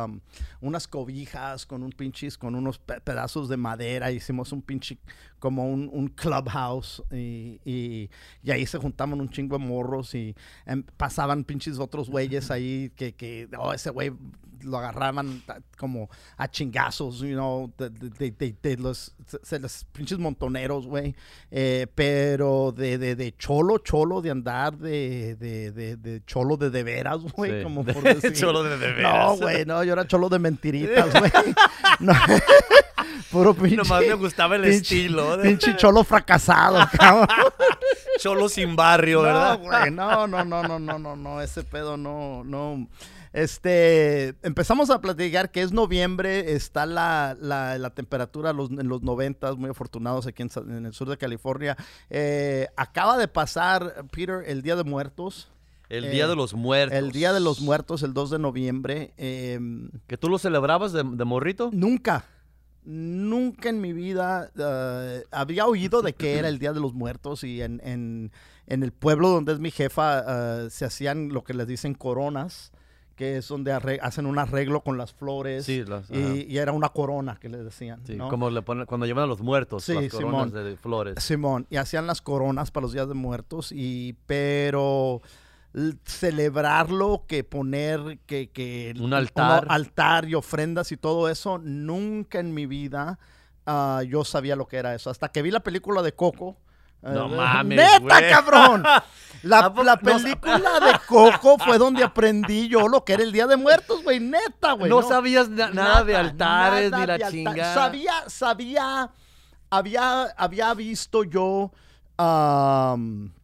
[0.60, 4.98] unas cobijas con un pinches, con unos pe- pedazos de madera, hicimos un pinche,
[5.38, 8.10] como un, un clubhouse y, y,
[8.42, 10.34] y ahí se juntaban un chingo de morros y
[10.66, 14.12] em, pasaban pinches otros güeyes ahí que, que oh, ese güey
[14.62, 15.60] lo agarraban ta-
[15.94, 19.14] como a chingazos, you know, de, de- de- de- de los,
[19.92, 21.14] pinches montoneros, güey.
[21.50, 27.62] Eh, pero de, cholo, cholo, de andar de, cholo de de veras, güey, Sí.
[27.62, 28.32] como por decir.
[28.32, 29.40] Cholo de de No, veras.
[29.40, 31.30] güey, no, yo era cholo de mentiritas, güey.
[32.00, 32.12] No.
[33.30, 33.76] Puro pinche.
[33.76, 35.36] Nomás me gustaba el pinche- estilo.
[35.36, 37.28] de- Pinche cholo fracasado, cabrón.
[38.20, 39.58] Cholo sin barrio, ¿verdad?
[39.58, 42.86] No, güey, no, no, no, no, no, no, no, ese pedo no, no.
[43.34, 49.02] Este, empezamos a platicar que es noviembre, está la, la, la temperatura los- en los
[49.02, 51.76] noventas, muy afortunados aquí en, el sur de California.
[52.10, 55.50] Eh, acaba de pasar, Peter, el Día de Muertos.
[55.88, 56.96] El Eh, Día de los Muertos.
[56.96, 59.12] El Día de los Muertos, el 2 de noviembre.
[59.16, 61.70] em, ¿Que tú lo celebrabas de, de morrito?
[61.72, 62.24] Nunca,
[62.84, 67.42] nunca en mi vida eh, había oído de que era el Día de los Muertos
[67.42, 68.30] y en, en-
[68.68, 70.24] en el pueblo donde es mi jefa
[70.64, 72.72] eh, se hacían lo que les dicen coronas,
[73.16, 75.64] que es donde hacen un arreglo con las flores.
[75.64, 78.00] Sí, las- y, y era una corona que le decían.
[78.06, 78.28] Sí, ¿no?
[78.28, 80.64] como le ponen cuando llevan a los muertos, Sí, las coronas Simón.
[80.64, 81.14] de flores.
[81.22, 85.20] Simón, y hacían las coronas para los días de muertos, y pero
[86.04, 89.66] celebrarlo, que poner, que, que Un altar.
[89.68, 93.18] altar y ofrendas y todo eso, nunca en mi vida
[93.66, 95.10] ah, yo sabía lo que era eso.
[95.10, 96.56] Hasta que vi la película de Coco.
[97.02, 98.84] No eh, mames, ¡Neta, cabrón!
[99.42, 103.58] La, la película de Coco fue donde aprendí yo lo que era el Día de
[103.58, 104.18] Muertos, güey.
[104.18, 104.88] Neta, güey.
[104.88, 107.74] no, sabías na- nada, de altares nada ni la chingada.
[107.74, 109.10] Sabía, sabía,
[109.68, 111.72] había, había visto yo,
[112.16, 113.34] am,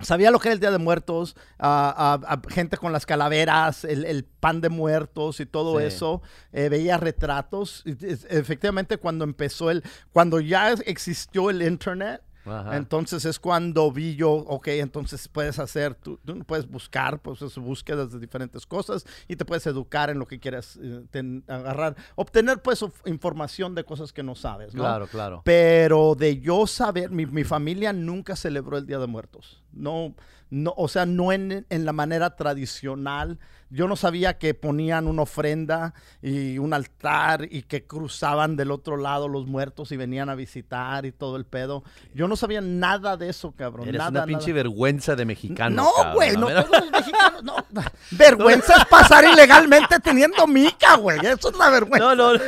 [0.00, 3.84] sabía lo que era el Día de Muertos, a, a- a gente con las calaveras,
[3.84, 5.84] el, el pan de muertos y todo Sí.
[5.84, 6.20] eso.
[6.50, 7.84] Eh, veía retratos.
[7.86, 12.22] Efectivamente, cuando empezó el, cuando ya existió el internet.
[12.46, 12.76] Ajá.
[12.76, 17.56] Entonces es cuando vi yo, ok, entonces puedes hacer, tú, tú puedes buscar, pues es
[17.58, 21.96] búsquedas de diferentes cosas y te puedes educar en lo que quieras eh, ten- agarrar,
[22.14, 24.82] obtener pues of- información de cosas que no sabes, ¿no?
[24.82, 25.42] Claro, claro.
[25.44, 29.62] Pero de yo saber, mi, mi familia nunca celebró el Día de Muertos.
[29.72, 30.14] No,
[30.48, 33.38] no, o sea, no en, en la manera tradicional.
[33.68, 38.96] Yo no sabía que ponían una ofrenda y un altar y que cruzaban del otro
[38.96, 41.82] lado los muertos y venían a visitar y todo el pedo.
[42.14, 43.88] Yo no sabía nada de eso, cabrón.
[43.88, 44.26] Eres nada, una nada.
[44.26, 45.82] pinche vergüenza de mexicano.
[45.82, 47.56] No, güey, no todos los mexicanos, no.
[48.12, 51.18] Vergüenza es pasar ilegalmente teniendo mica, güey.
[51.26, 52.14] Eso es la vergüenza.
[52.14, 52.40] No, no.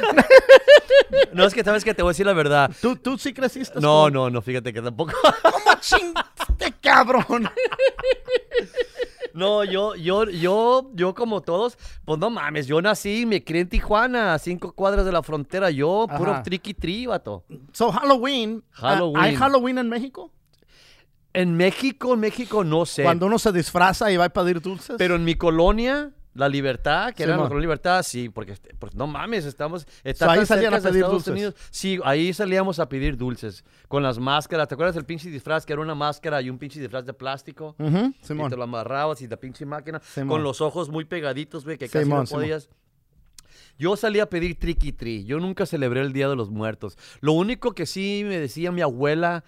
[1.33, 2.71] No, es que sabes que te voy a decir la verdad.
[2.81, 3.81] ¿Tú, tú sí creciste.
[3.81, 5.13] No, no, no, fíjate que tampoco.
[5.43, 7.51] ¿Cómo chingaste, cabrón?
[9.39, 13.69] No, yo, yo, yo, yo como todos, pues no mames, yo nací me crié en
[13.69, 15.71] Tijuana, a cinco cuadras de la frontera.
[15.71, 17.45] Yo, puro triqui tri, vato.
[17.73, 18.65] So, Halloween.
[18.71, 19.17] Halloween.
[19.23, 20.33] ¿Hay Halloween en México?
[21.33, 23.05] En México, en México no sé.
[23.05, 24.97] Cuando uno se disfraza y va a pedir dulces.
[24.99, 29.45] Pero en mi colonia, La Libertad, que era la Libertad, sí, porque, porque no mames,
[29.45, 29.83] estamos.
[29.83, 31.33] So, ahí tan salían cerca a de pedir Estados dulces.
[31.33, 31.55] Unidos.
[31.71, 34.69] Sí, ahí salíamos a pedir dulces con las máscaras.
[34.69, 37.75] ¿Te acuerdas del pinche disfraz que era una máscara y un pinche disfraz de plástico?
[37.79, 38.51] Ujú, Y Simón.
[38.51, 40.29] te lo amarrabas y la pinche máquina Simón.
[40.29, 42.69] con los ojos muy pegaditos, güey, que casi Simón, no podías.
[43.79, 45.25] Yo salí a pedir triqui tri.
[45.25, 46.97] Yo nunca celebré el Día de los Muertos.
[47.21, 49.45] Lo único que sí me decía mi abuela,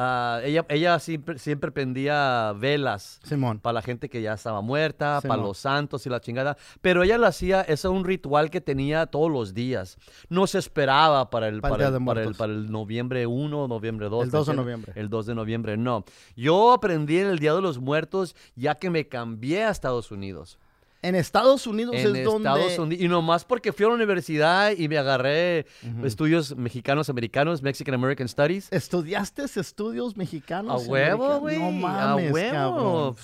[0.00, 3.60] ah, ella, ella siempre, siempre prendía velas Simón.
[3.60, 6.56] para la gente que ya estaba muerta, para los santos y la chingada.
[6.80, 9.98] Pero ella lo hacía, eso es un ritual que tenía todos los días.
[10.28, 12.36] No se esperaba para el, Para el para el, para el, Muertos.
[12.36, 14.24] para el noviembre 1, noviembre 2.
[14.24, 14.92] El ¿me 2 de noviembre.
[14.96, 16.04] El 2 de noviembre, no.
[16.36, 20.58] Yo aprendí en el Día de los Muertos ya que me cambié a Estados Unidos.
[21.02, 22.48] En Estados Unidos En es donde...
[22.50, 23.04] Estados Unidos.
[23.04, 25.66] Y nomás porque fui a la universidad y me agarré
[26.04, 28.68] estudios mexicanos americanos, Mexican American Studies.
[28.70, 30.86] ¿Estudiaste estudios A mexicanos?
[30.86, 31.40] huevo, americanos?
[31.40, 31.58] güey.
[31.58, 32.52] No mames, a huevo.
[32.52, 33.16] cabrón.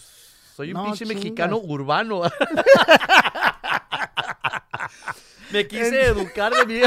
[0.57, 1.17] Soy un No pinche chingas.
[1.17, 2.23] mexicano urbano.
[5.53, 6.81] Me quise educar de mi...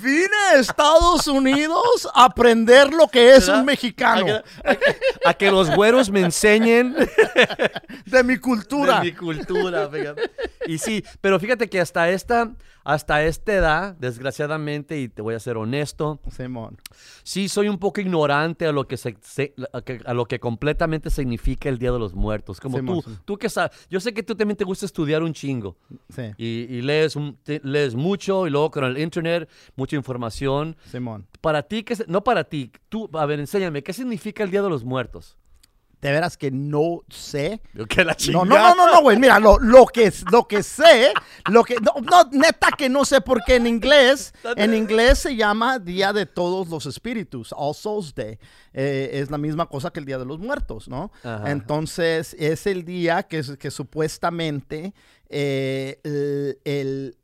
[0.00, 3.60] Vine a Estados Unidos a aprender lo que es ¿Verdad?
[3.60, 4.22] un mexicano.
[4.22, 6.94] A que, a que- a que los güeros me enseñen
[8.06, 8.96] De mi cultura.
[9.00, 9.88] de mi cultura.
[9.88, 10.30] fíjate.
[10.66, 12.50] Y sí, pero fíjate que hasta esta,
[12.84, 16.78] hasta esta edad, desgraciadamente, y te voy a ser honesto, Simón.
[17.22, 19.54] sí soy un poco ignorante a lo que, se, se-
[20.04, 22.60] a lo que completamente significa el Día de los Muertos.
[22.60, 25.32] Como Simón, tú, tú que sabes, yo sé que tú también te gusta estudiar un
[25.32, 25.76] chingo.
[26.08, 30.76] Sí, Y, y lees, un- te- lees mucho y luego con el internet, mucha información.
[30.90, 31.26] Simón.
[31.40, 34.62] Para ti, ¿qué, se- no para ti, tú, a ver, enséñame, ¿qué significa el Día
[34.62, 35.36] de los Muertos?
[36.02, 37.60] De veras que no sé.
[37.88, 39.16] Que la No, no, no, no, no, güey.
[39.16, 41.12] Mira, lo, lo, que, lo que sé,
[41.48, 41.76] lo que.
[41.76, 44.34] No, no, neta que no sé por qué en inglés.
[44.56, 48.38] En inglés se llama Día de Todos los Espíritus, All Souls Day.
[48.72, 51.12] Eh, es la misma cosa que el Día de los Muertos, ¿no?
[51.22, 51.50] Ajá.
[51.52, 54.92] Entonces, es el día que, que supuestamente
[55.28, 57.16] eh, el- el,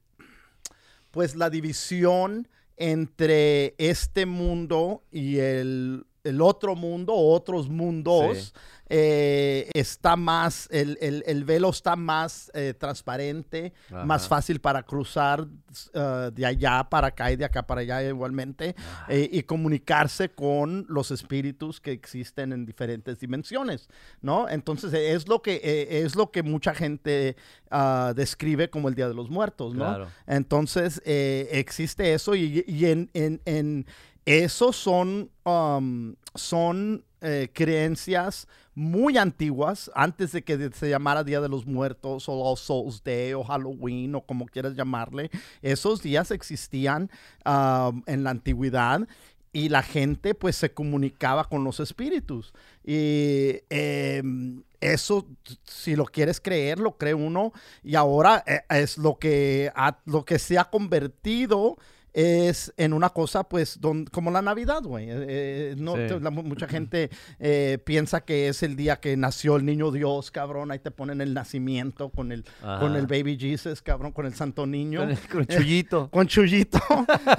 [1.10, 8.52] pues la división entre este mundo y el, el otro mundo, otros mundos, Sí.
[8.90, 14.04] eh, está más, el, el- el velo está más eh, transparente, Ajá.
[14.04, 15.46] más fácil para cruzar
[15.94, 18.74] eh, de allá para acá y de acá para allá igualmente,
[19.09, 23.88] eh, y comunicarse con los espíritus que existen en diferentes dimensiones,
[24.22, 24.48] ¿no?
[24.48, 25.61] Entonces es lo que,
[26.04, 27.37] es lo que mucha gente
[27.70, 29.85] ah, describe como el Día de los Muertos, ¿no?
[29.85, 30.09] Claro.
[30.26, 33.87] Entonces existe eso y, y en, en, en
[34.28, 41.48] eso son, um, son eh, creencias muy antiguas, antes de que se llamara Día de
[41.48, 45.30] los Muertos o Souls Day o Halloween o como quieras llamarle.
[45.62, 47.10] Esos días existían
[47.46, 49.09] um, en la antigüedad
[49.50, 52.53] y la gente pues se comunicaba con los espíritus.
[52.84, 55.26] Y em, eso,
[55.64, 57.53] si lo quieres creer, lo cree uno.
[57.82, 59.72] Y ahora eh, es lo que,
[60.05, 61.78] lo que se ha convertido
[62.14, 65.11] es en una cosa, pues, don- como la Navidad, güey.
[65.11, 66.02] Eh, eh, no, Sí.
[66.09, 70.30] te- la- mucha gente eh, piensa que es el día que nació el niño Dios,
[70.30, 70.70] cabrón.
[70.70, 72.44] Ahí te ponen el nacimiento con el,
[72.80, 75.00] con el baby Jesus, cabrón, con el santo niño.
[75.00, 76.09] Con, el- con chullito.
[76.12, 76.78] Con Chuyito.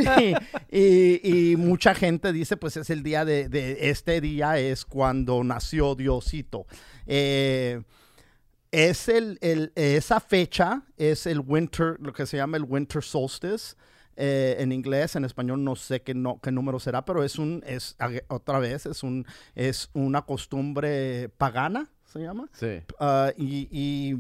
[0.72, 4.86] y, y- y mucha gente dice, pues es el día de, de- este día es
[4.86, 6.66] cuando nació Diosito.
[7.08, 7.82] Eh,
[8.72, 13.76] es el, el- esa fecha es el winter, lo que se llama el winter solstice.
[14.22, 17.64] Eh, en inglés, en español no sé qué, no, qué número será, pero es un,
[17.66, 17.96] es
[18.28, 22.50] otra vez, es un, es una costumbre pagana, se llama.
[22.52, 22.82] Sí.
[23.00, 24.16] Ah, y, y,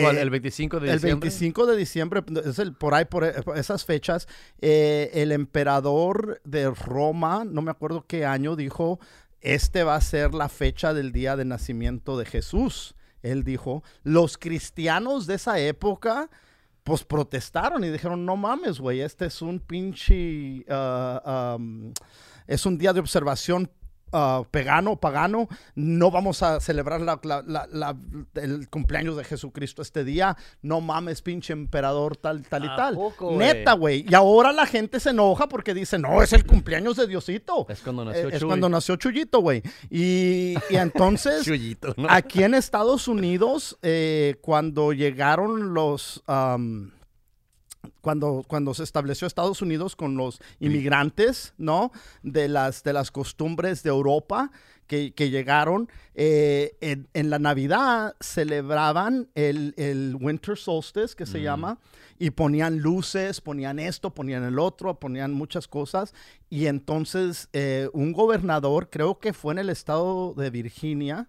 [0.00, 0.18] ¿Cuál?
[0.18, 1.28] eh, ¿El 25 de el diciembre?
[1.28, 4.28] 25 de diciembre, es el, por ahí, por, por esas fechas,
[4.60, 9.00] eh, el emperador de Roma, no me acuerdo qué año, dijo,
[9.40, 12.94] este va a ser la fecha del día de nacimiento de Jesús.
[13.22, 16.30] Él dijo, los cristianos de esa época,
[16.84, 21.92] pues protestaron y dijeron, no mames, güey, este es un pinche, am,
[22.46, 23.70] es un día de observación
[24.12, 27.96] ah, pagano, pagano, no vamos a celebrar la- la- la- la-
[28.34, 30.36] el cumpleaños de Jesucristo este día.
[30.62, 32.94] No mames, pinche emperador, tal, tal y ¿A tal.
[32.94, 33.32] poco?
[33.36, 34.04] Neta, güey.
[34.08, 37.66] Y ahora la gente se enoja porque dice, no, es el cumpleaños de Diosito.
[37.68, 38.48] Es cuando nació Eh, es Chuy.
[38.48, 39.62] cuando nació Chuyito, güey.
[39.90, 42.06] Y, y entonces, Chuyito, ¿no?
[42.10, 46.22] aquí en Estados Unidos, eh, cuando llegaron los...
[48.02, 51.92] cuando, cuando se estableció Estados Unidos con los inmigrantes, ¿no?
[52.22, 54.50] De las, de las costumbres de Europa
[54.86, 61.40] que, que llegaron, eh, en, en la Navidad celebraban el, el Winter Solstice, que se
[61.40, 61.78] llama,
[62.18, 66.12] y ponían luces, ponían esto, ponían el otro, ponían muchas cosas.
[66.50, 71.28] Y entonces eh, un gobernador, creo que fue en el estado de Virginia,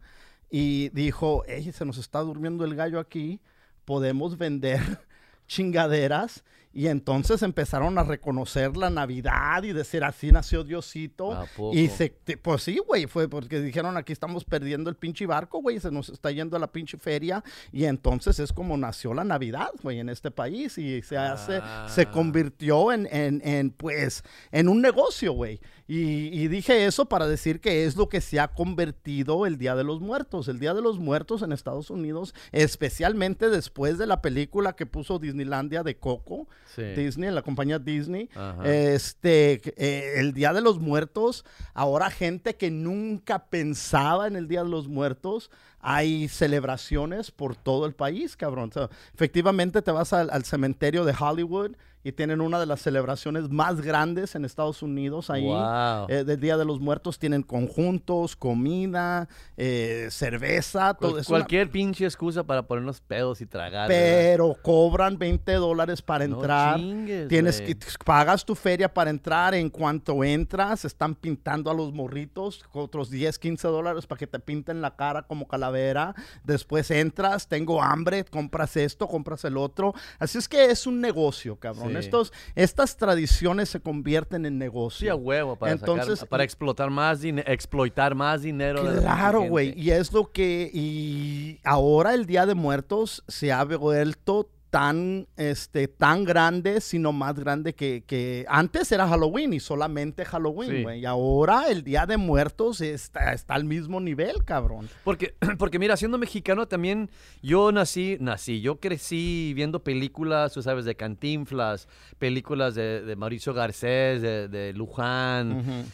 [0.50, 3.40] y dijo, "Ey, se nos está durmiendo el gallo aquí,
[3.86, 4.80] podemos vender
[5.48, 6.44] chingaderas.
[6.76, 11.32] Y entonces empezaron a reconocer la Navidad y decir, así nació Diosito.
[11.32, 11.78] ¿A poco?
[11.78, 12.10] Y se,
[12.42, 16.10] pues sí, güey, fue porque dijeron, aquí estamos perdiendo el pinche barco, güey, se nos
[16.10, 17.44] está yendo a la pinche feria.
[17.72, 20.78] Y entonces es como nació la Navidad, güey, en este país.
[20.80, 22.12] Y se hace, se Ah.
[22.12, 25.60] convirtió en, en, en, pues, en un negocio, güey.
[25.88, 29.76] Y, y dije eso para decir que es lo que se ha convertido el Día
[29.76, 30.48] de los Muertos.
[30.48, 35.20] El Día de los Muertos en Estados Unidos, especialmente después de la película que puso
[35.20, 36.82] Disneylandia de Coco, Sí.
[36.96, 38.30] Disney, la compañía Disney.
[38.34, 38.64] Ajá.
[38.66, 44.64] Este, eh, el Día de los Muertos, ahora gente que nunca pensaba en el Día
[44.64, 48.70] de los Muertos, hay celebraciones por todo el país, cabrón.
[48.70, 52.82] O sea, efectivamente te vas al, al cementerio de Hollywood y tienen una de las
[52.82, 55.46] celebraciones más grandes en Estados Unidos ahí.
[55.46, 56.08] Wow.
[56.10, 59.28] eh, del Día de los Muertos tienen conjuntos, comida,
[59.58, 63.88] eh, cerveza, todo Cual- una- cualquier pinche excusa para ponernos pedos y tragar.
[63.88, 64.24] ¿verdad?
[64.34, 66.78] pero cobran 20 dólares para No entrar.
[66.78, 69.54] chingues, Tienes que pagas tu feria para entrar.
[69.56, 74.40] En cuanto entras, están pintando a los morritos otros 10, 15 dólares para que te
[74.40, 76.14] pinten la cara como calavera.
[76.44, 79.94] Después entras, tengo hambre, compras esto, compras el otro.
[80.20, 81.90] Así es que es un negocio, cabrón.
[81.90, 81.93] Sí.
[82.00, 85.06] Estos, estas tradiciones se convierten en negocio.
[85.06, 88.82] Sí, a huevo, para, sacar- Entonces, para explotar más dinero, exploitar más dinero.
[89.02, 89.74] Claro, güey.
[89.80, 90.70] Y es lo que.
[90.74, 97.36] Y ahora el Día de Muertos se ha vuelto tan, este, tan grande, sino más
[97.36, 100.82] grande que, que antes era Halloween y solamente Halloween, Sí.
[100.82, 101.02] güey.
[101.02, 104.90] Y ahora el Día de Muertos está, está al mismo nivel, cabrón.
[105.04, 107.12] Porque, porque mira, siendo mexicano también,
[107.44, 113.54] yo nací, nací, yo crecí viendo películas, tú sabes, de Cantinflas, películas de, de Mauricio
[113.54, 115.86] Garcés, de, de Luján.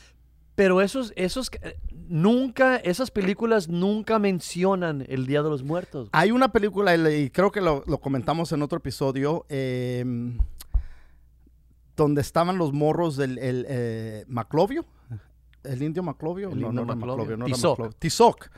[0.59, 1.77] Pero esos, esos, eh,
[2.09, 6.09] nunca, esas películas nunca mencionan el Día de los Muertos.
[6.11, 10.03] Hay una película, y creo que lo, lo comentamos en otro episodio, eh,
[11.95, 14.83] donde estaban los morros del el, eh, Maclovio.
[15.63, 16.49] ¿El indio Maclovio?
[16.49, 17.37] El no, no era Maclovio.
[17.37, 17.79] No era Tizoc.
[17.79, 17.97] Maclovio.
[17.97, 18.49] Tizoc.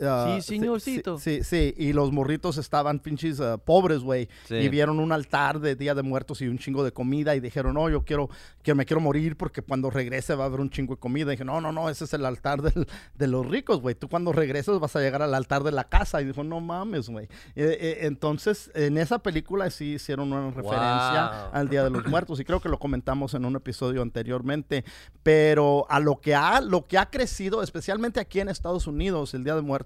[0.00, 1.18] Ah, Sí, señorcito.
[1.18, 4.28] Sí, sí, sí, y los morritos estaban pinches ah, pobres, güey.
[4.46, 4.56] Sí.
[4.56, 7.74] Y vieron un altar de Día de Muertos y un chingo de comida y dijeron,
[7.74, 8.28] no, yo quiero,
[8.62, 11.28] que me quiero morir porque cuando regrese va a haber un chingo de comida.
[11.32, 13.94] Y dije, no, no, no, ese es el altar del- de los ricos, güey.
[13.94, 16.20] Tú cuando regresas vas a llegar al altar de la casa.
[16.20, 17.26] Y dijo, no mames, güey.
[17.54, 21.50] Eh, eh, entonces, en esa película sí hicieron una referencia Wow.
[21.52, 24.84] al Día de los Muertos y creo que lo comentamos en un episodio anteriormente.
[25.22, 29.42] Pero a lo que ha, lo que ha crecido, especialmente aquí en Estados Unidos, el
[29.44, 29.85] Día de Muertos,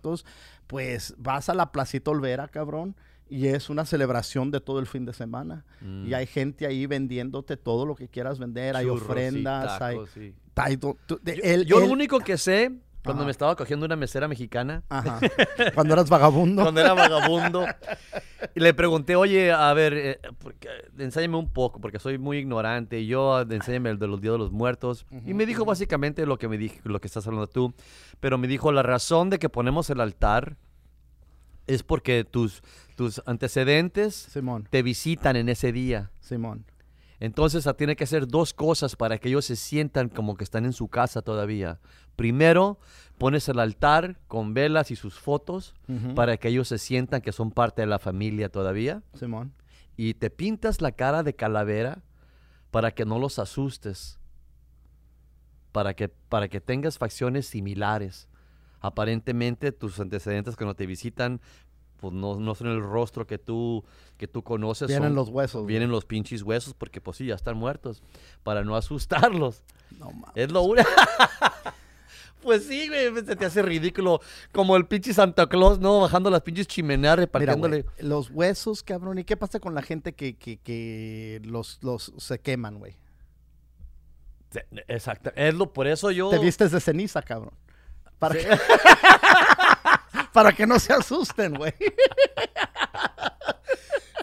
[0.67, 2.97] pues vas a la Placita Olvera, cabrón.
[3.29, 5.65] Y es una celebración de todo el fin de semana.
[5.81, 6.09] Mm.
[6.09, 8.75] Y hay gente ahí vendiéndote todo lo que quieras vender.
[8.75, 9.95] Hay Churros ofrendas, hay...
[9.97, 12.73] tacos y- hay do- tu- de- Yo, el- yo el- lo único que sé
[13.03, 13.27] Cuando Ajá.
[13.27, 14.83] me estaba cogiendo una mesera mexicana.
[14.91, 15.21] Ajá.
[15.75, 16.63] Cuando eras vagabundo.
[16.63, 17.65] Cuando era vagabundo.
[18.55, 23.01] y le pregunté, oye, a ver, eh, porque- enséñame un poco, porque soy muy ignorante.
[23.01, 25.07] Y yo, ah, enséñame el de los días de los muertos.
[25.27, 27.73] y me dijo básicamente lo que me dije, lo que estás hablando tú.
[28.21, 30.57] Pero me dijo, la razón de que ponemos el altar
[31.67, 32.63] es porque tus,
[32.97, 36.11] tus antecedentes Simón, te visitan en ese día.
[36.21, 36.67] Simón.
[37.21, 40.65] Entonces ah, tiene que hacer dos cosas para que ellos se sientan como que están
[40.65, 41.79] en su casa todavía.
[42.21, 42.79] Primero,
[43.17, 45.75] pones el altar con velas y sus fotos
[46.15, 49.03] para que ellos se sientan que son parte de la familia todavía.
[49.15, 49.55] Simón.
[49.97, 52.03] Y te pintas la cara de calavera
[52.71, 54.19] para que no los asustes.
[55.73, 58.29] Para que, para que tengas facciones similares.
[58.83, 61.41] Aparentemente tus antecedentes cuando te visitan
[61.97, 63.83] pues no, no son el rostro que tú,
[64.19, 64.89] que tú conoces.
[64.89, 65.63] Vienen son- los huesos.
[65.63, 65.69] güey.
[65.69, 68.03] Vienen los pinches huesos porque pues sí, ya están muertos.
[68.43, 69.63] Para no asustarlos.
[69.99, 70.33] No mames.
[70.35, 70.89] Es lo único.
[72.43, 74.21] pues sí, güey, se te hace ridículo.
[74.53, 76.01] Como el pinche Santa Claus, ¿no?
[76.01, 77.83] Bajando las pinches chimeneas, Mira, repartiéndole.
[77.83, 79.19] güey, los huesos, cabrón.
[79.19, 82.97] ¿Y qué pasa con la gente que, que, que los, los se queman, güey?
[84.89, 85.31] Exacto.
[85.37, 86.31] Es lo, por eso yo.
[86.31, 87.55] Te vistes de ceniza, cabrón.
[88.19, 88.49] Para, que,
[90.33, 91.73] para que no se asusten, güey.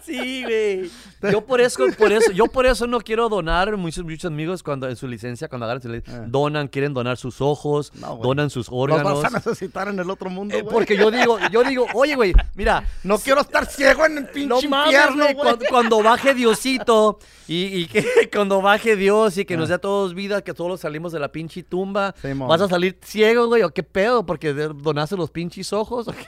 [0.08, 0.90] Sí, güey.
[1.32, 3.76] Yo por eso, por eso, yo por eso no quiero donar.
[3.76, 6.26] Muchos, muchos amigos cuando en su licencia, cuando agarran su licencia, Ah.
[6.28, 9.22] donan, quieren donar sus ojos, No, donan sus Los órganos.
[9.22, 12.32] vas a necesitar en el otro mundo, Eh, porque yo digo, yo digo, oye, güey,
[12.54, 15.34] mira, No quiero estar ciego en el No pinche mames, infierno, güey.
[15.34, 19.78] cuando, cuando baje Diosito y, y que cuando baje Dios y que nos dé a
[19.78, 22.14] todos vida, que todos salimos de la pinche tumba.
[22.48, 23.62] ¿vas a salir ciego, güey?
[23.62, 24.24] ¿O qué pedo?
[24.24, 26.08] ¿Porque donaste los pinches ojos?
[26.08, 26.24] ¿O qué?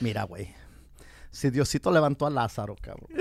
[0.00, 0.48] Mira, güey.
[1.36, 3.08] Si Diosito levantó a Lázaro, cabrón.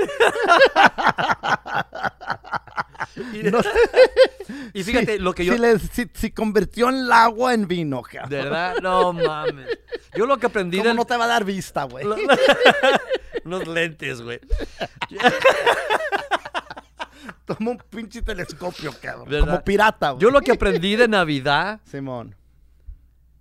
[3.33, 3.59] Y, No-
[4.73, 5.53] y fíjate, Si- lo que yo...
[5.53, 8.29] Si, le- si- si convirtió el agua en vino, cabrón.
[8.29, 9.67] De verdad, no mames.
[10.15, 10.97] Yo lo que aprendí ¿Cómo del...
[10.97, 12.05] no te va a dar vista, güey?
[13.45, 14.39] Unos lentes, güey.
[17.45, 19.29] Toma un pinche telescopio, cabrón.
[19.29, 19.47] ¿Verdad?
[19.47, 20.21] Como pirata, güey.
[20.21, 22.35] Yo lo que aprendí de Navidad Simón.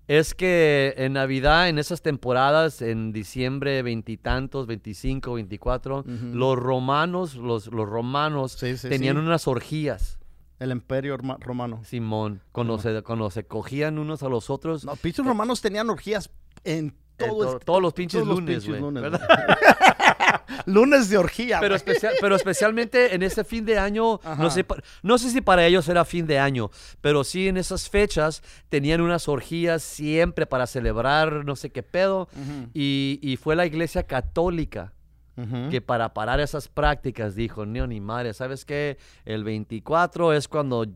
[0.07, 6.09] Es que en Navidad, en esas temporadas, en diciembre veintitantos, 25, 24, Ujú.
[6.34, 9.22] los romanos, los, los romanos Sí, sí, tenían sí.
[9.22, 10.18] unas orgías,
[10.59, 11.80] El imperio roma- romano.
[11.84, 14.84] Simón, cuando se, cuando se cogían unos a los otros.
[14.84, 16.28] No, pinches romanos tenían orgías
[16.64, 18.80] en eh, todo to- este- todos los pinches todos los lunes, pinches güey.
[18.82, 19.20] lunes, ¿verdad?
[20.66, 24.42] Lunes de orgía, Pero, especial, pero especialmente en ese fin de año, Ajá.
[24.42, 24.64] no sé,
[25.03, 26.70] no sé si para ellos era fin de año,
[27.01, 32.28] pero sí en esas fechas tenían unas orgías siempre para celebrar no sé qué pedo.
[32.72, 34.92] Y, y fue la iglesia católica
[35.70, 38.99] que para parar esas prácticas dijo, no, ni madre, ¿sabes qué?
[39.24, 40.86] El 24 es cuando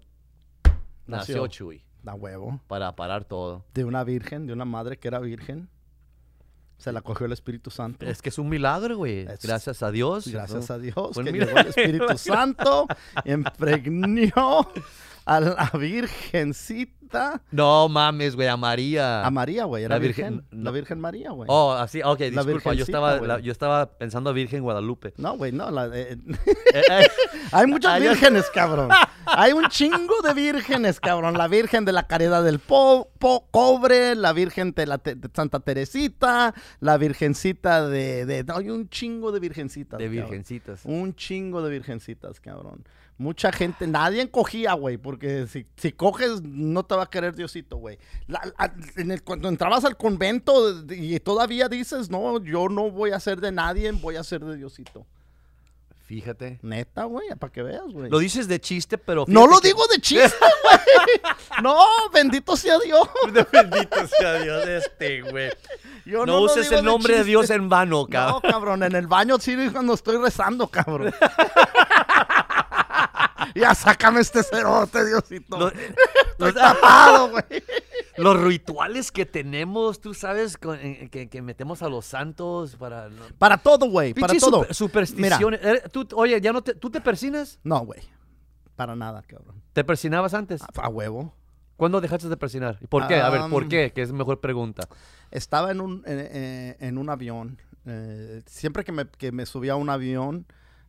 [1.07, 1.47] nació, Nació.
[1.49, 2.61] Chuy, Da huevo.
[2.69, 3.65] para parar todo.
[3.75, 5.69] De una virgen, de una madre que era virgen.
[6.79, 8.07] Se la cogió el Espíritu Santo.
[8.07, 9.27] Es que es un milagro, güey.
[9.43, 10.29] Gracias a Dios.
[10.29, 10.75] Gracias ¿no?
[10.77, 12.87] a Dios que llegó el Espíritu Santo,
[13.25, 14.71] impregnó
[15.29, 17.41] a la virgencita.
[17.51, 19.25] No mames, güey, a María.
[19.25, 19.85] A María, güey.
[19.85, 20.43] Era La virgen.
[20.51, 20.71] Virgen- La.
[20.71, 21.49] Virgen María, güey.
[21.51, 25.15] Oh, así, ok, disculpa, yo estaba, la- yo estaba pensando a Virgen Guadalupe.
[25.17, 25.71] No, güey, no.
[25.71, 26.19] la- eh,
[26.75, 27.07] Eh, eh,
[27.53, 28.91] hay muchas vírgenes, cabrón.
[29.25, 31.39] Hay un chingo de vírgenes, cabrón.
[31.39, 35.31] La Virgen de la Caridad del po, po- Cobre, la Virgen de, la Te- de
[35.35, 38.27] Santa Teresita, la Virgencita de...
[38.27, 39.99] de- hay un chingo de virgencitas.
[39.99, 40.25] de cabrón.
[40.29, 40.81] virgencitas.
[40.85, 42.85] Un chingo de virgencitas, cabrón.
[43.19, 47.77] Mucha gente, nadie cogía, güey, porque si, si coges no te va a querer Diosito,
[47.77, 47.99] güey.
[48.97, 53.41] En el- cuando entrabas al convento y todavía dices, no, yo no voy a ser
[53.41, 55.05] de nadie, voy a ser de Diosito.
[56.07, 56.59] Fíjate.
[56.63, 58.09] Neta, güey, para que veas, güey.
[58.09, 59.25] Lo dices de chiste, pero...
[59.29, 61.21] No lo que- digo de chiste, güey.
[61.63, 61.77] No,
[62.15, 63.07] bendito sea Dios.
[63.53, 65.51] Bendito sea Dios este, güey.
[66.07, 67.29] Yo No, lo uses el nombre de chiste.
[67.31, 68.41] Dios en vano, No, cabrón.
[68.51, 71.13] cabrón, en el baño sí cuando estoy rezando, cabrón.
[73.59, 75.73] ya sácame este cerote, Diosito.
[76.39, 77.45] Los, tapado, güey.
[78.17, 80.79] los rituales que tenemos, tú sabes, con-
[81.11, 83.09] que, que metemos a los santos para...
[83.09, 84.61] no- Para todo, güey, para todo.
[84.63, 85.61] super- supersticiones.
[85.63, 87.59] Eh, tú- oye, ya no te, ¿tú te persinas?
[87.65, 88.01] No, güey.
[88.77, 89.63] Para nada, cabrón.
[89.73, 90.63] ¿Te persinabas antes?
[90.63, 91.35] A, a huevo.
[91.77, 92.79] ¿Cuándo dejaste de persinar?
[92.81, 93.17] ¿Y ¿Por qué?
[93.21, 93.93] A ver, ¿por Am, qué?
[93.93, 94.89] Que es mejor pregunta.
[95.31, 97.61] Estaba en un, en, eh, en un avión.
[97.87, 100.47] eh, siempre que me, que me subía a un avión,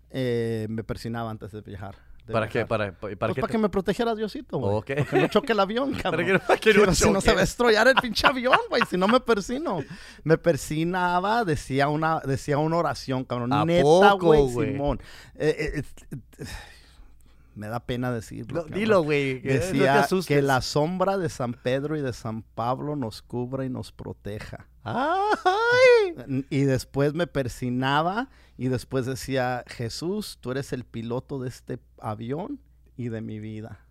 [0.09, 1.95] eh, me persinaba antes de viajar.
[2.34, 2.65] ¿Para qué?
[2.65, 4.82] ¿Para, para, Pues qué para te- que me protegiera Diosito, güey.
[4.82, 6.41] Para que no choque el avión, cabrón.
[6.47, 8.82] Para que no- si no se va a estrellar el pinche avión, güey.
[8.89, 9.80] Si no me persino.
[10.23, 13.53] Me persinaba, decía una, decía una oración, cabrón.
[13.53, 14.49] ¿A Neta, güey?
[14.49, 14.99] Simón.
[15.36, 15.84] Eh, eh,
[16.39, 16.45] eh,
[17.55, 18.65] me da pena decirlo.
[18.69, 19.41] No, dilo, güey.
[19.43, 23.69] no Decía que la sombra de San Pedro y de San Pablo nos cubra y
[23.69, 24.67] nos proteja.
[24.95, 26.45] ¡Ay!
[26.49, 32.59] Y después me persinaba y después decía, Jesús, tú eres el piloto de este avión
[32.97, 33.85] y de mi vida.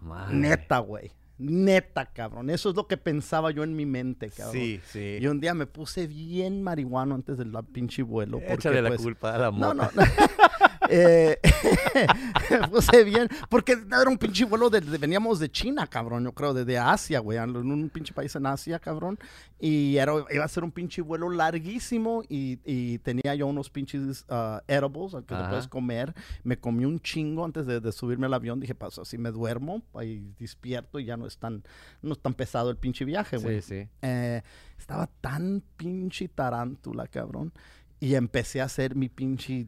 [0.00, 0.34] Madre.
[0.36, 1.12] Neta, güey.
[1.38, 2.50] Neta, cabrón.
[2.50, 4.52] Eso es lo que pensaba yo en mi mente, cabrón.
[4.52, 5.18] Sí, sí.
[5.20, 8.38] Y un día me puse bien marihuano antes del pinche vuelo.
[8.38, 9.74] Porque, Échale la pues, culpa a la mota.
[9.74, 9.82] no.
[9.84, 10.02] no.
[10.90, 11.38] Eh,
[12.70, 13.28] puse bien.
[13.48, 16.24] Porque era un pinche vuelo de, de- veníamos de China, cabrón.
[16.24, 17.38] Yo creo, de, de Asia, güey.
[17.38, 19.18] En un pinche país en Asia, cabrón.
[19.58, 22.22] Y era, iba a ser un pinche vuelo larguísimo.
[22.28, 25.48] Y, y tenía yo unos pinches ah, edibles que te Ajá.
[25.50, 26.14] puedes comer.
[26.42, 28.60] Me comí un chingo antes de, de subirme al avión.
[28.60, 29.82] Dije, paso, así me duermo.
[29.94, 31.62] Ahí despierto y ya no es tan,
[32.02, 33.62] no es tan pesado el pinche viaje, güey.
[33.62, 33.88] Sí, sí.
[34.02, 34.42] Eh,
[34.78, 37.52] estaba tan pinche tarántula, cabrón.
[38.00, 39.66] Y empecé a hacer mi pinche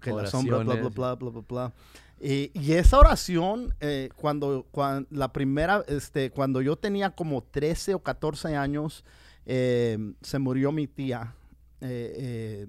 [0.00, 1.72] que la sombra, bla, bla, bla, bla, bla, bla.
[2.20, 7.94] Y, y esa oración, eh, cuando, cuando la primera, este, cuando yo tenía como 13
[7.94, 9.04] o 14 años,
[9.44, 11.34] eh, se murió mi tía.
[11.82, 12.66] Eh, eh,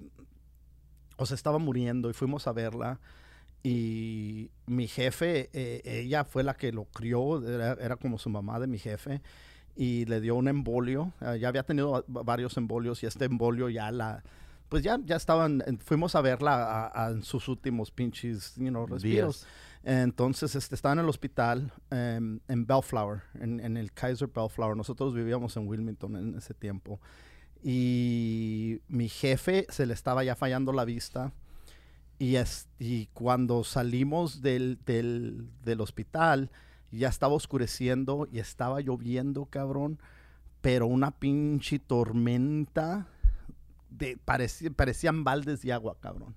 [1.16, 3.00] o sea, estaba muriendo y fuimos a verla.
[3.62, 8.60] Y mi jefe, eh, ella fue la que lo crió, era, era como su mamá
[8.60, 9.20] de mi jefe
[9.74, 11.12] y le dio un embolio.
[11.20, 14.22] eh, ya había tenido va- varios embolios y este embolio ya la,
[14.68, 16.54] pues ya, ya estaban, en- fuimos a verla
[16.86, 19.46] a- a- en sus últimos pinches, you know, respiros.
[19.84, 24.76] Entonces, este, estaba en el hospital em, en Bellflower, en, en el Kaiser Bellflower.
[24.76, 27.00] Nosotros vivíamos en Wilmington en ese tiempo.
[27.62, 31.32] Y mi jefe se le estaba ya fallando la vista.
[32.18, 36.50] Y, es, y cuando salimos del, del, del hospital,
[36.90, 40.00] ya estaba oscureciendo y estaba lloviendo, cabrón.
[40.60, 43.06] Pero una pinche tormenta.
[43.98, 46.34] De, parecía- parecían baldes de agua, cabrón.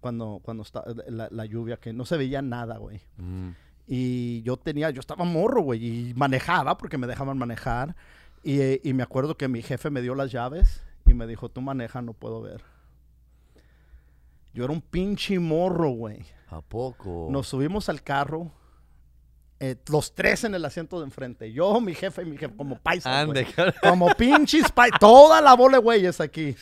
[0.00, 3.00] Cuando, cuando está la, la lluvia, que no se veía nada, güey.
[3.16, 3.50] Mm.
[3.86, 7.94] Y yo tenía, yo estaba morro, güey, y manejaba porque me dejaban manejar.
[8.42, 11.60] Y, y me acuerdo que mi jefe me dio las llaves y me dijo, tú
[11.62, 12.62] maneja, no puedo ver.
[14.52, 16.24] Yo era un pinche morro, güey.
[16.48, 17.28] ¿A poco?
[17.30, 18.52] Nos subimos al carro,
[19.60, 21.52] eh, los tres en el asiento de enfrente.
[21.52, 23.44] Yo, mi jefe y mi jefe, como güey.
[23.44, 23.74] Cabrón.
[23.82, 26.54] Como pinches pa- toda la bola de güeyes aquí.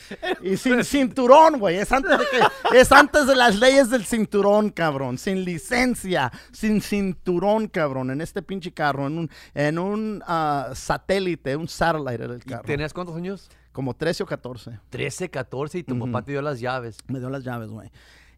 [0.42, 1.78] Y sin cinturón, güey.
[1.78, 5.18] Es antes de que, es antes de las leyes del cinturón, cabrón.
[5.18, 8.10] Sin licencia, sin cinturón, cabrón.
[8.10, 12.50] En este pinche carro, en un, en un ah, satélite, un satellite era el ¿Y
[12.50, 12.64] carro.
[12.64, 13.50] ¿Tenías cuántos años?
[13.72, 14.78] Como 13 o 14.
[14.90, 16.06] 13, 14 y tu Ujú.
[16.06, 16.98] papá te dio las llaves.
[17.08, 17.90] Me dio las llaves, güey.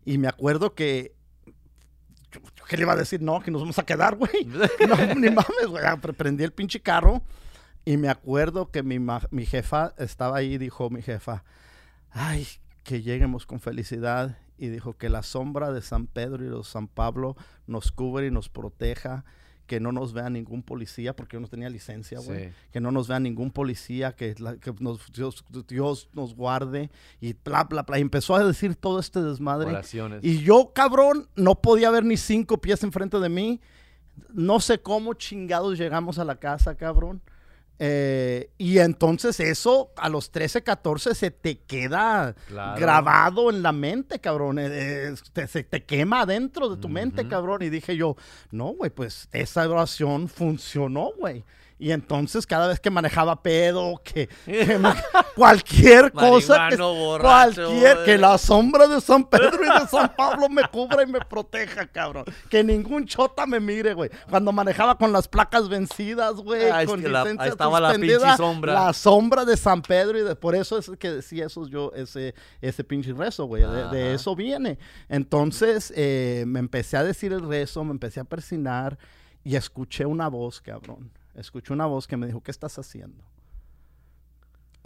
[0.04, 1.12] Y me acuerdo que.
[2.68, 3.20] ¿Qué le iba a decir?
[3.22, 4.30] No, que nos vamos a quedar, güey.
[4.88, 5.84] No, ni mames, güey.
[5.84, 7.22] Ah, pre- Prendí el pinche carro
[7.84, 8.98] y me acuerdo que mi,
[9.30, 11.44] mi jefa estaba ahí y dijo mi jefa,
[12.10, 12.46] ay,
[12.82, 14.38] que lleguemos con felicidad.
[14.56, 18.30] Y dijo que la sombra de San Pedro y de San Pablo nos cubre y
[18.30, 19.24] nos proteja.
[19.66, 22.48] Que no nos vea ningún policía, porque yo no tenía licencia, güey.
[22.48, 22.50] Sí.
[22.72, 26.90] Que no nos vea ningún policía, que, la- que nos- Dios, Dios nos guarde.
[27.20, 27.98] Y bla, bla, bla.
[27.98, 29.70] Y empezó a decir todo este desmadre.
[29.70, 30.22] Oraciones.
[30.22, 33.60] Y yo, cabrón, no podía ver ni cinco pies enfrente de mí.
[34.32, 37.22] No sé cómo chingados llegamos a la casa, cabrón.
[37.78, 42.80] Eh, y entonces eso a los 13, 14 se te queda Claro.
[42.80, 44.58] grabado en la mente, cabrón.
[44.60, 47.62] Eh, te- se te quema adentro de tu mente, cabrón.
[47.62, 48.16] Y dije yo,
[48.50, 51.44] no, güey, pues esa oración funcionó, güey.
[51.76, 54.94] Y entonces cada vez que manejaba pedo, que, que me-
[55.34, 58.18] cualquier cosa, que, borracho, cualquier, que güey.
[58.18, 62.24] la sombra de San Pedro y de San Pablo me cubra y me proteja, cabrón.
[62.48, 64.08] Que ningún chota me mire, güey.
[64.30, 67.94] Cuando manejaba con las placas vencidas, güey, Ah, es con que la- ahí estaba la
[67.94, 68.72] pinche sombra.
[68.72, 72.34] La sombra de San Pedro y de, por eso es que decía eso yo, ese,
[72.60, 73.64] ese pinche rezo, güey.
[73.64, 74.78] De, de eso viene.
[75.08, 78.96] Entonces eh, me empecé a decir el rezo, me empecé a persinar
[79.42, 81.10] y escuché una voz, cabrón.
[81.34, 83.24] Escuché una voz que me dijo, ¿qué estás haciendo?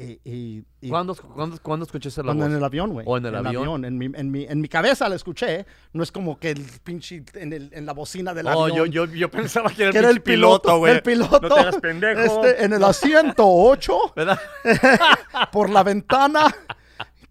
[0.00, 2.52] Y, y- y- ¿Cuándo, cuándo, cuándo escuchaste la cuando voz?
[2.52, 3.04] en el avión, güey.
[3.08, 3.84] ¿O en el avión?
[3.84, 5.66] En mi, en, mi, en mi cabeza la escuché.
[5.92, 8.90] No es como que el pinche en, el- en la bocina del Oh, avión.
[8.92, 10.94] yo, yo, yo pensaba que era, que era el piloto, güey.
[10.94, 11.40] el piloto.
[11.40, 12.20] No te hagas pendejo.
[12.44, 14.38] Este, en el asiento 8, ¿Verdad?
[15.52, 16.46] por la ventana.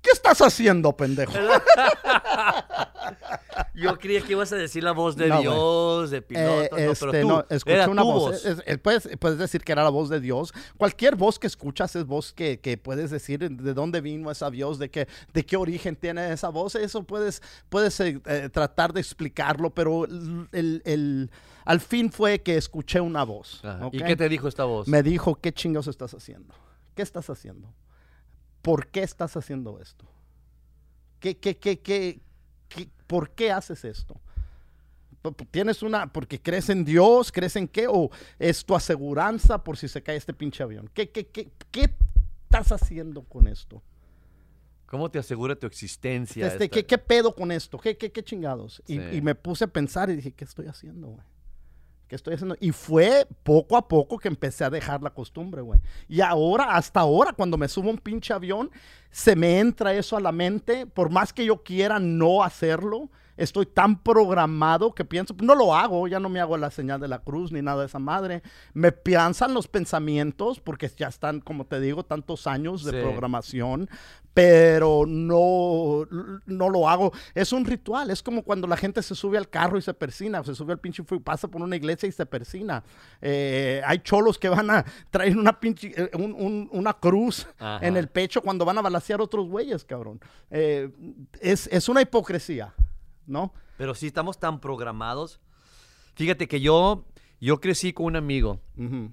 [0.07, 1.33] ¿Qué estás haciendo, pendejo?
[3.73, 5.39] Yo creía que ibas a decir la voz de No.
[5.41, 6.77] Dios, de piloto.
[6.77, 8.45] Eh, no, pero tú, no, escuché era una tu voz.
[8.45, 10.53] Es- es- puedes, puedes decir que era la voz de Dios.
[10.77, 14.79] Cualquier voz que escuchas es voz que, que puedes decir de dónde vino esa voz,
[14.79, 16.75] de qué, de qué origen tiene esa voz.
[16.75, 21.31] Eso puedes, puedes eh, eh, tratar de explicarlo, pero el, el- el-
[21.65, 23.61] al fin fue que escuché una voz.
[23.91, 24.87] ¿Y qué te dijo esta voz?
[24.87, 26.53] Me dijo, ¿qué chingados estás haciendo?
[26.95, 27.67] ¿Qué estás haciendo?
[28.67, 30.03] ¿Por qué estás haciendo esto?
[31.21, 32.19] ¿Qué, qué, qué, qué,
[32.67, 34.19] qué- ¿Por qué haces esto?
[35.51, 37.87] ¿Tienes una, porque crees en Dios, crees en qué?
[37.87, 40.89] ¿O es tu aseguranza por si se cae este pinche avión?
[40.93, 41.95] ¿Qué, qué, qué, qué
[42.43, 43.81] estás haciendo con esto?
[44.85, 46.45] ¿Cómo te asegura tu existencia?
[46.47, 47.77] Este, ¿qué, ¿Qué pedo con esto?
[47.77, 48.83] ¿Qué, qué, qué chingados?
[49.15, 51.23] Y me puse a pensar y dije, ¿qué estoy haciendo, güey?
[52.07, 52.55] ¿Qué estoy haciendo?
[52.59, 55.79] Y fue poco a poco que empecé a dejar la costumbre, güey.
[56.07, 58.71] Y ahora, hasta ahora, cuando me subo a un pinche avión,
[59.11, 60.85] se me entra eso a la mente.
[60.85, 66.07] Por más que yo quiera no hacerlo, estoy tan programado que pienso, no lo hago,
[66.07, 68.41] ya no me hago la señal de la cruz ni nada de esa madre.
[68.73, 72.97] Me piensan los pensamientos, porque ya están, como te digo, tantos años de Sí.
[73.01, 73.89] programación,
[74.37, 76.05] pero no,
[76.45, 77.11] no lo hago.
[77.33, 80.43] Es un ritual, es como cuando la gente se sube al carro y se persina,
[80.43, 82.83] se sube al pinche, fu- pasa por una iglesia y se persina.
[83.19, 87.83] Eh, hay cholos que van a traer una pinche, eh, un- un- una cruz Ajá.
[87.83, 90.19] en el pecho cuando van a balasear otros güeyes, cabrón.
[90.51, 90.91] Eh,
[91.41, 92.75] es, es una hipocresía,
[93.25, 93.51] ¿no?
[93.75, 95.39] Pero sí, estamos tan programados.
[96.13, 97.05] Fíjate que yo,
[97.41, 99.11] yo crecí con un amigo Ujú,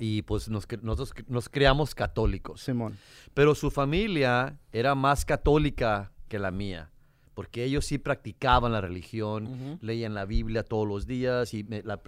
[0.00, 2.62] y pues nos, nosotros nos creamos católicos.
[2.62, 2.96] Simón.
[3.34, 6.90] Pero su familia era más católica que la mía.
[7.34, 11.54] Porque ellos sí practicaban la religión, leían la Biblia todos los días.
[11.54, 12.00] Y, me- la-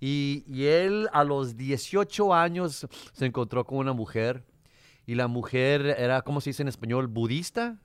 [0.00, 4.44] y, y él a los 18 años se encontró con una mujer.
[5.06, 7.06] Y la mujer era, ¿cómo se dice en español?
[7.08, 7.78] ¿Budista?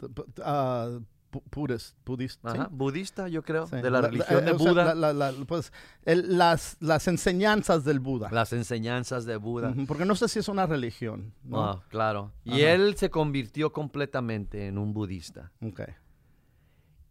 [0.00, 1.06] Pu-
[1.52, 2.50] Buddhist, budista.
[2.52, 3.76] Ajá, budista, yo creo, Sí.
[3.76, 4.94] de la, La- religión eh, de Buda.
[4.94, 5.72] la- la- la- pues,
[6.04, 8.28] el- las, las enseñanzas del Buda.
[8.32, 9.74] las enseñanzas de Buda.
[9.86, 11.62] Porque no sé si es una religión, ¿no?
[11.62, 12.32] Ah, claro.
[12.44, 15.52] Y él se convirtió completamente en un budista.
[15.62, 15.80] Ok.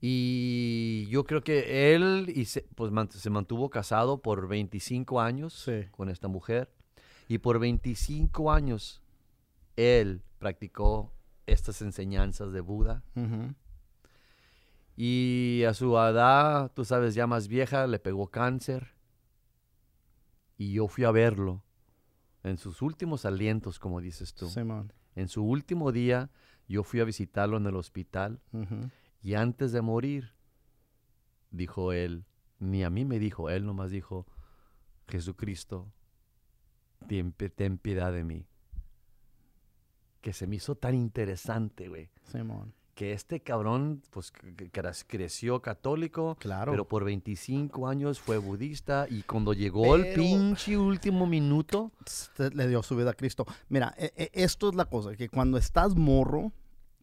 [0.02, 5.86] Y yo creo que él y se, pues, se mantuvo casado por 25 años Sí.
[5.92, 6.72] con esta mujer.
[7.28, 9.02] Y por 25 años
[9.76, 11.14] él practicó
[11.48, 13.04] estas enseñanzas de Buda.
[15.02, 18.96] Y a su edad, tú sabes, ya más vieja, le pegó cáncer.
[20.58, 21.64] Y yo fui a verlo
[22.44, 24.50] en sus últimos alientos, como dices tú.
[24.50, 24.92] Simón.
[25.16, 26.32] En su último día,
[26.68, 28.42] yo fui a visitarlo en el hospital.
[29.22, 30.34] Y antes de morir,
[31.50, 32.26] dijo él,
[32.60, 34.28] ni a mí me dijo, él nomás dijo,
[35.08, 35.94] Jesucristo,
[37.08, 38.48] ten, ten piedad de mí.
[40.20, 42.10] Que se me hizo tan interesante, güey.
[42.24, 42.74] Simón.
[43.00, 44.34] Que este cabrón, pues,
[45.08, 46.74] creció católico, Claro.
[46.74, 49.08] pero por 25 años fue budista.
[49.10, 51.94] Y cuando llegó el Pero- pinche último minuto,
[52.54, 53.46] le dio su vida a Cristo.
[53.70, 56.52] Mira, e- e- esto es la cosa, que cuando estás morro,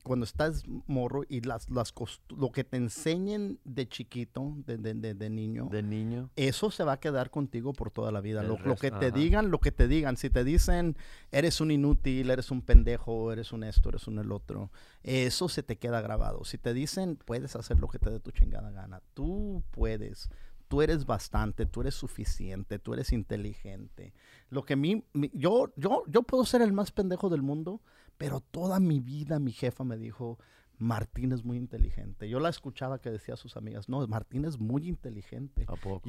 [0.06, 1.92] cuando estás morro y las, las
[2.36, 6.84] lo que te enseñen de chiquito, de, de- de- de niño, de niño, eso se
[6.84, 8.42] va a quedar contigo por toda la vida.
[8.42, 9.10] Lo, lo que te ajá.
[9.10, 10.16] digan, lo que te digan.
[10.16, 10.96] Si te dicen,
[11.32, 14.70] eres un inútil, eres un pendejo, eres un esto, eres un el otro,
[15.02, 16.44] eso se te queda grabado.
[16.44, 20.30] Si te dicen, puedes hacer lo que te dé tu chingada gana, tú puedes.
[20.68, 24.12] Tú eres bastante, tú eres suficiente, tú eres inteligente.
[24.50, 27.80] Lo que a mí, mi- yo, yo, yo puedo ser el más pendejo del mundo,
[28.18, 30.38] pero toda mi vida mi jefa me dijo,
[30.78, 32.28] Martín es muy inteligente.
[32.28, 35.64] Yo la escuchaba que decía a sus amigas, no, Martín es muy inteligente.
[35.66, 36.02] ¿a poco?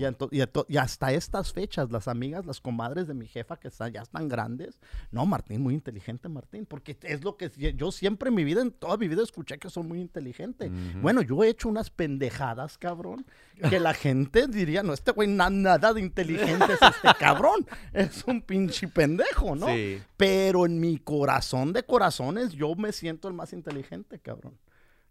[0.69, 4.27] Y, hasta estas fechas, las amigas, las comadres de mi jefa que están, ya están
[4.27, 4.79] grandes,
[5.11, 8.71] no, Martín, muy inteligente, Martín, porque es lo que yo siempre en mi vida, en
[8.71, 10.71] toda mi vida escuché que son muy inteligentes.
[11.01, 13.25] Bueno, yo he hecho unas pendejadas, cabrón,
[13.69, 18.23] que la gente diría, no, este güey na- nada de inteligente es este cabrón, es
[18.25, 19.67] un pinche pendejo, ¿no?
[19.67, 20.01] Sí.
[20.17, 24.56] Pero en mi corazón de corazones, yo me siento el más inteligente, cabrón.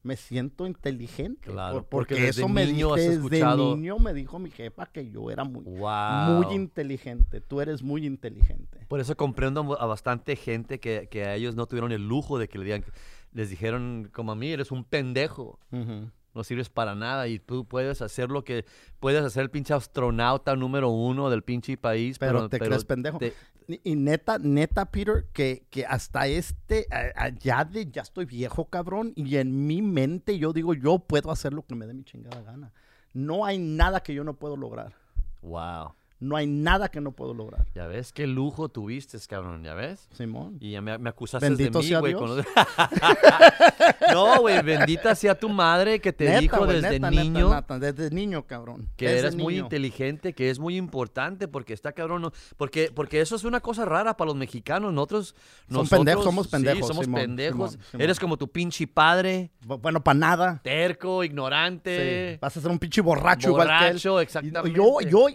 [0.06, 1.50] Me siento inteligente.
[1.50, 5.10] Claro, por- porque eso me niño dijo, desde escuchado- niño me dijo mi jefa que
[5.10, 6.44] yo era muy, Wow.
[6.44, 7.40] muy inteligente.
[7.40, 8.86] Tú eres muy inteligente.
[8.86, 12.46] Por eso comprendo a bastante gente que, que a ellos no tuvieron el lujo de
[12.48, 12.84] que le digan,
[13.32, 18.00] les dijeron como a mí, eres un pendejo, no sirves para nada y tú puedes
[18.00, 18.64] hacer lo que,
[19.00, 22.18] puedes hacer el pinche astronauta número uno del pinche país.
[22.18, 23.18] Pero te crees pendejo.
[23.18, 23.32] te-
[23.68, 26.86] Y, neta, neta, Peter, que, que hasta este,
[27.16, 31.52] allá de, ya estoy viejo, cabrón, y en mi mente yo digo, yo puedo hacer
[31.52, 32.72] lo que me dé mi chingada gana.
[33.12, 34.94] No hay nada que yo no puedo lograr.
[35.42, 35.94] wow.
[36.18, 37.66] No hay nada que no puedo lograr.
[37.74, 40.08] Ya ves qué lujo tuviste, cabrón, ya ves.
[40.12, 40.56] Simón.
[40.60, 42.14] Y ya me, me acusaste Bendito de mí, sea güey.
[42.14, 42.30] Dios.
[42.30, 42.46] los-
[44.12, 47.54] no, güey, bendita sea tu madre que te Neta, dijo güey, desde neta, niño.
[47.54, 48.88] neta, desde niño, cabrón.
[48.96, 52.32] que Desde eres muy inteligente, que es muy importante, porque está cabrón, ¿no?
[52.56, 55.34] porque, porque eso es una cosa rara para los mexicanos, nosotros,
[55.68, 59.50] Son nosotros pendejos, somos sí, pendejos, somos Simón, pendejos, Simón, eres como tu pinche padre,
[59.66, 60.60] Bu- Bueno, para nada.
[60.62, 61.26] terco, Sí.
[61.28, 63.80] ignorante, Vas a ser un pinche borracho, igual que él.
[63.94, 64.76] borracho, Y- exactamente.
[64.76, 65.34] Yo, yo, y,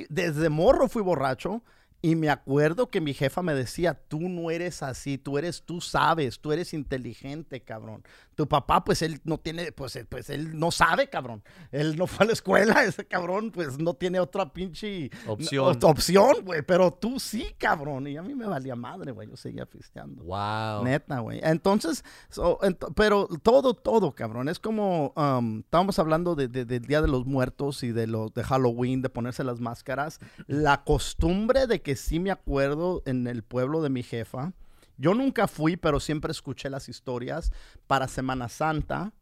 [0.00, 1.62] y desde morro fui borracho
[2.02, 5.80] Y me acuerdo que mi jefa me decía, tú no eres así, tú eres, tú
[5.82, 8.02] sabes, tú eres inteligente, cabrón.
[8.34, 11.42] Tu papá, pues él no tiene, pues, eh, pues él no sabe, cabrón.
[11.72, 15.78] Él no fue a la escuela, ese cabrón, pues no tiene otra pinche Opción.
[15.82, 16.62] opción, güey.
[16.62, 18.06] Pero tú sí, cabrón.
[18.06, 19.28] Y a mí me valía madre, güey.
[19.28, 20.24] Yo seguía pisteando.
[20.24, 20.84] Wow.
[20.84, 21.40] Neta, güey.
[21.42, 24.48] Entonces, so, ent- pero todo, todo, cabrón.
[24.48, 28.32] Es como, um, estábamos hablando de, de- del Día de los Muertos y de, los
[28.32, 30.18] de Halloween, de ponerse las máscaras.
[30.46, 34.52] La costumbre de que sí me acuerdo en el pueblo de mi jefa.
[34.96, 37.52] Yo nunca fui, pero siempre escuché las historias
[37.86, 39.12] para Semana Santa.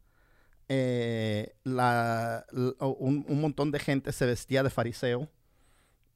[0.71, 5.27] eh, la- un, un montón de gente se vestía de fariseo.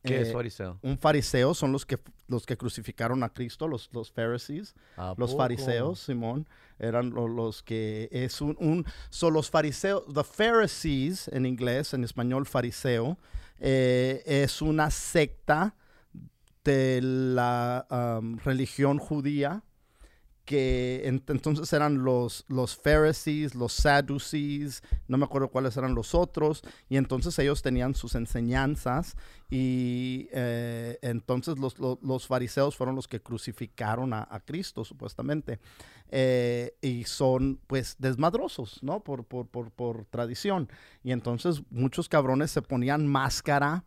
[0.03, 0.77] ¿Qué Eh, es fariseo?
[0.83, 1.97] un fariseo son los que,
[2.27, 4.75] los que crucificaron a Cristo, los, los Pharisees.
[4.97, 5.37] ¿A Los poco?
[5.43, 6.47] fariseos, Simón,
[6.77, 12.03] eran lo- los que es un, un son los fariseos, the Pharisees en inglés, en
[12.03, 13.17] español fariseo,
[13.59, 15.73] eh, es una secta
[16.63, 17.85] de la
[18.43, 19.63] religión judía
[20.45, 26.13] que ent- entonces eran los, los Pharisees, los Sadducees, no me acuerdo cuáles eran los
[26.13, 29.15] otros, y entonces ellos tenían sus enseñanzas
[29.49, 35.59] y eh, entonces los, los- los fariseos fueron los que crucificaron a, a Cristo, supuestamente.
[36.09, 38.99] Eh, y son, pues, desmadrosos, ¿no?
[39.01, 40.69] Por, por, por, por tradición.
[41.03, 43.85] Y entonces muchos cabrones se ponían máscara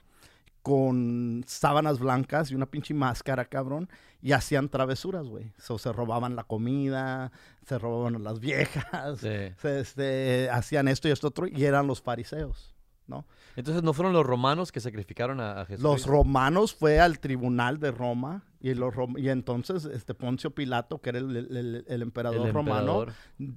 [0.67, 3.89] con sábanas blancas y una pinche máscara, cabrón,
[4.21, 5.53] y hacían travesuras, güey.
[5.59, 7.31] So, se robaban la comida,
[7.65, 9.29] se robaban las viejas, Sí.
[9.63, 12.75] se, este, hacían esto y esto otro, y eran los fariseos,
[13.07, 13.27] ¿no?
[13.55, 15.85] Entonces, ¿no fueron los romanos que sacrificaron a, a Jesús?
[15.85, 21.01] Los romanos fue al tribunal de Roma y, los rom- y entonces este Poncio Pilato,
[21.01, 22.93] que era el, el- el- el emperador romano,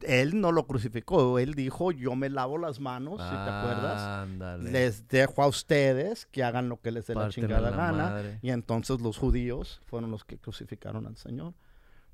[0.02, 4.02] él no lo crucificó, él dijo, yo me lavo las manos, si te acuerdas.
[4.02, 4.72] Ándale.
[4.72, 8.04] Les dejo a ustedes que hagan lo que les dé la chingada la gana.
[8.10, 8.40] madre.
[8.42, 11.54] Y entonces los judíos fueron los que crucificaron al Señor.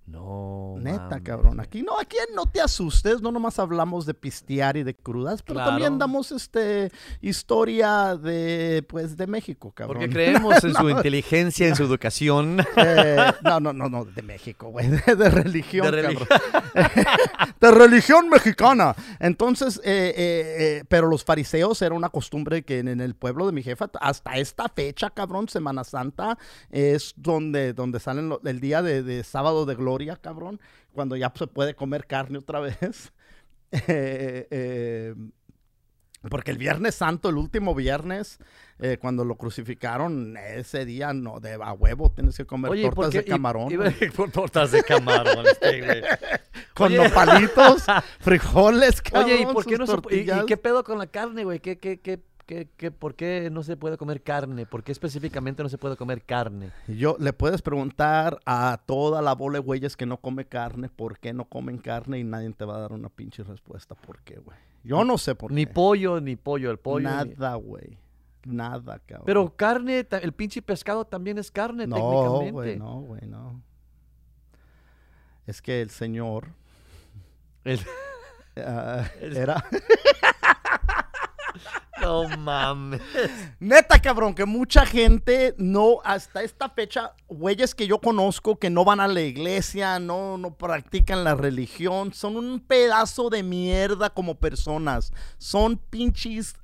[0.08, 0.76] No.
[0.80, 1.60] Neta, cabrón.
[1.60, 5.60] Aquí no, aquí no te asustes, no nomás hablamos de pistear y de crudas, pero
[5.62, 6.92] también damos este
[7.22, 9.98] historia de pues de México, cabrón.
[9.98, 12.60] Porque creemos en su inteligencia, en su educación.
[12.78, 16.28] Eh, no, no, no, no, de México, güey, de, de religión, De cabrón.
[17.60, 18.96] de religión mexicana.
[19.20, 23.46] Entonces, eh, eh, eh, pero los fariseos era una costumbre que en, en el pueblo
[23.48, 26.38] de mi jefa, hasta esta fecha, cabrón, Semana Santa,
[26.70, 30.60] es donde, donde salen lo- el día de, de sábado de gloria, cabrón,
[30.94, 33.12] cuando ya se puede comer carne otra vez.
[33.88, 35.16] Eh, eh,
[36.30, 38.40] porque el Viernes Santo, el último viernes,
[38.80, 42.86] eh, cuando lo crucificaron, ese día no, de a huevo tienes que comer Oye, ¿y
[42.86, 43.70] por tortas de camarón.
[44.16, 46.02] por tortas de camarón, este, güey.
[46.74, 46.98] Con Oye.
[46.98, 47.84] nopalitos,
[48.20, 49.26] frijoles, cabrón.
[49.26, 51.60] Oye, ¿y por qué no se y- y, qué pedo con la carne, güey?
[51.60, 54.66] ¿Qué, qué, qué, qué, qué- por qué no se puede comer carne?
[54.66, 56.72] ¿Por qué específicamente no se puede comer carne?
[56.88, 61.20] Yo le puedes preguntar a toda la bola de güeyes que no come carne por
[61.20, 63.96] qué no comen carne y nadie te va a dar una pinche respuesta.
[63.96, 64.58] ¿Por qué, güey?
[64.84, 65.74] Yo no sé por Ni qué.
[65.74, 67.10] pollo, ni pollo, el pollo.
[67.10, 67.98] ni- Nada, güey.
[68.44, 69.26] Nada, cabrón.
[69.26, 72.52] Pero carne, el pinche pescado también es carne, no, técnicamente.
[72.52, 73.62] güey, no, güey, no.
[75.48, 76.50] Es que el señor
[77.64, 77.80] El-
[78.58, 79.66] ah, El- era...
[82.06, 83.02] No mames.
[83.60, 88.86] Neta, cabrón, que mucha gente no, hasta esta fecha, güeyes que yo conozco que no
[88.86, 94.36] van a la iglesia, no, no practican la religión, son un pedazo de mierda como
[94.36, 95.14] personas.
[95.40, 96.56] Son pinches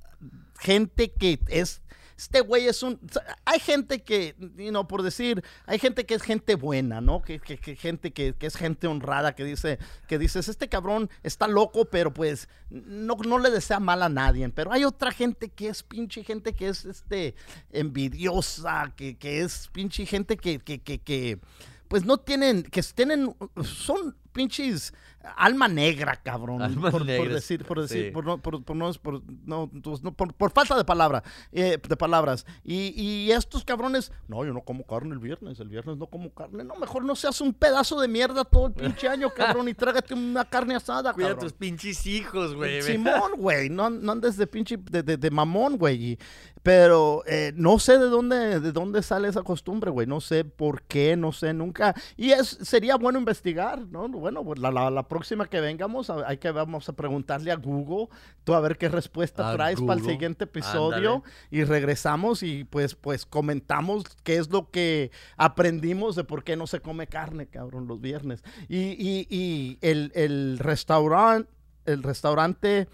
[0.60, 1.82] gente que es.
[2.22, 3.00] Este güey es un.
[3.46, 7.24] Hay gente que, you know, por decir, hay gente que es gente buena, ¿no?
[7.24, 11.10] Que, que- que gente que, que es gente honrada, que dice, que dices, este cabrón
[11.24, 14.48] está loco, pero pues no, no le desea mal a nadie.
[14.50, 17.34] Pero hay otra gente que es pinche gente que es este
[17.72, 21.40] envidiosa, que, que es pinche gente que, que, que, que,
[21.88, 24.94] pues no tienen, que tienen, son pinches
[25.38, 26.64] alma negra, cabrón.
[26.64, 28.12] Alma por, por negra, decir, por decir, sí.
[28.12, 31.22] por no, por, por no, por, no, pues, por- por falta de palabra,
[31.52, 32.46] eh, de palabras.
[32.64, 36.34] Y, y estos cabrones, no, yo no como carne el viernes, el viernes no como
[36.34, 36.64] carne.
[36.64, 40.16] No, mejor no seas un pedazo de mierda todo el pinche año, cabrón, y trágate
[40.16, 42.82] una carne asada, Cuida a tus pinches hijos, güey.
[42.82, 46.18] Simón, güey, no, no andes de pinche, de, de- de mamón, güey.
[46.64, 50.06] Pero eh, no sé de dónde, de dónde sale esa costumbre, güey.
[50.06, 51.96] No sé por qué, no sé nunca.
[52.16, 54.08] Y es, sería bueno investigar, ¿no?
[54.22, 57.56] Bueno, pues la, la- la próxima que vengamos, a- hay que vamos a preguntarle a
[57.58, 58.08] Google,
[58.46, 61.24] tú a ver qué respuesta A traes para el siguiente episodio.
[61.50, 66.68] Y regresamos y pues, pues comentamos qué es lo que aprendimos de por qué no
[66.68, 68.44] se come carne, cabrón, los viernes.
[68.70, 71.50] Y, y, y el, el restaurante,
[71.86, 72.88] el restaurante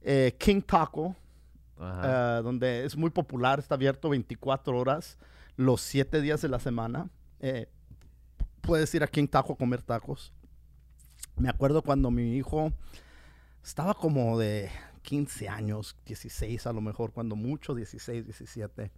[0.00, 1.14] eh, King Taco,
[1.78, 5.18] ah, donde es muy popular, está abierto 24 horas.
[5.56, 7.08] los siete días de la semana.
[7.40, 7.68] Eh,
[8.62, 10.32] puedes ir aquí en Taco a comer tacos.
[11.36, 12.72] Me acuerdo cuando mi hijo
[13.62, 14.70] estaba como de
[15.02, 18.90] 15 años, 16 a lo mejor, cuando mucho, 16, 17.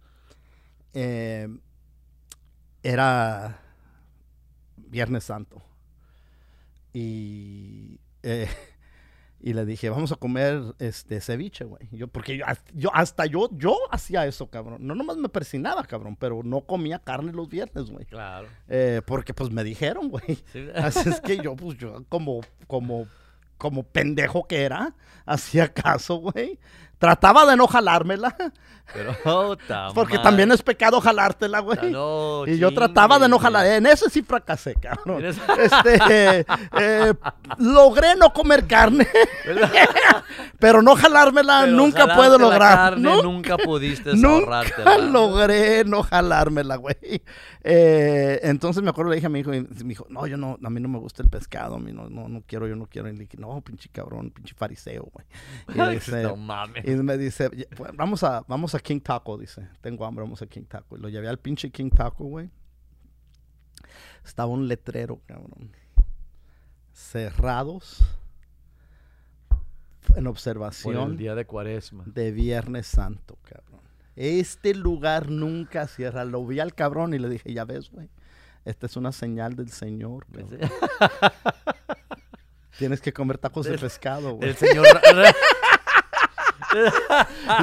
[0.93, 1.47] Eh,
[2.83, 3.59] era
[4.77, 5.61] Viernes Santo.
[6.93, 8.47] Y, eh,
[9.45, 11.87] y le dije, vamos a comer este ceviche, güey.
[11.91, 14.79] Yo, porque yo, yo, hasta yo, yo hacía eso, cabrón.
[14.79, 18.05] No nomás me persinaba, cabrón, pero no comía carne los viernes, güey.
[18.05, 18.47] Claro.
[18.67, 20.39] Eh, porque pues me dijeron, güey.
[20.51, 20.67] Sí.
[20.75, 23.05] Así es que yo, pues yo como, como,
[23.59, 24.95] como pendejo que era,
[25.27, 26.57] hacía caso, güey.
[26.97, 28.35] Trataba de no jalármela,
[28.93, 31.91] Pero, puta porque también es pecado jalártela, güey.
[31.91, 33.65] No, y yo trataba de no jalar.
[33.65, 35.25] En ese sí fracasé, cabrón.
[35.25, 36.45] Este, eh,
[36.79, 37.13] eh,
[37.57, 39.07] logré no comer carne,
[40.59, 42.75] pero no jalármela Pero nunca jalarte puedo lograr.
[42.77, 44.63] carne, Nu- nunca pudiste Nunca
[44.99, 47.21] logré no jalármela, güey.
[47.67, 50.69] Eh, entonces me acuerdo, le dije a mi hijo, me dijo, no, yo no, a
[50.69, 53.09] mí no me gusta el pescado, a mí no, no, no quiero, yo no quiero.
[53.09, 55.25] Y le dije, no, pinche cabrón, pinche fariseo, güey.
[55.95, 56.84] Dice- no mames.
[56.91, 60.41] Y me dice, "Ya, pues, vamos a, vamos a King Taco, dice, tengo hambre, vamos
[60.41, 60.97] a King Taco.
[60.97, 62.49] Y lo llevé al pinche King Taco, güey.
[64.23, 65.71] Estaba un letrero, cabrón.
[66.93, 68.03] Cerrados
[70.15, 72.03] en Por observación el día de cuaresma.
[72.05, 73.81] de Viernes Santo, cabrón.
[74.15, 76.23] Este lugar nunca cierra.
[76.23, 78.09] Lo vi al cabrón y le dije, ya ves, güey.
[78.63, 80.25] Esta es una señal del Señor.
[80.31, 80.59] cabrón.
[82.77, 84.49] Tienes que comer tacos de pescado, güey.
[84.49, 84.85] El señor...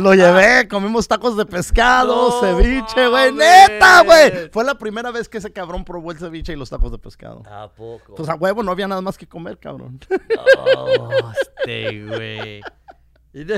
[0.01, 3.33] Lo llevé, comimos tacos de pescado, No ceviche, güey.
[3.33, 4.51] Neta, güey.
[4.51, 7.43] Fue la primera vez que ese cabrón probó el ceviche y los tacos de pescado.
[7.51, 8.15] ¿A poco?
[8.15, 9.99] Pues a huevo, no había nada más que comer, cabrón.
[10.67, 11.33] Oh,
[11.67, 12.61] este, güey.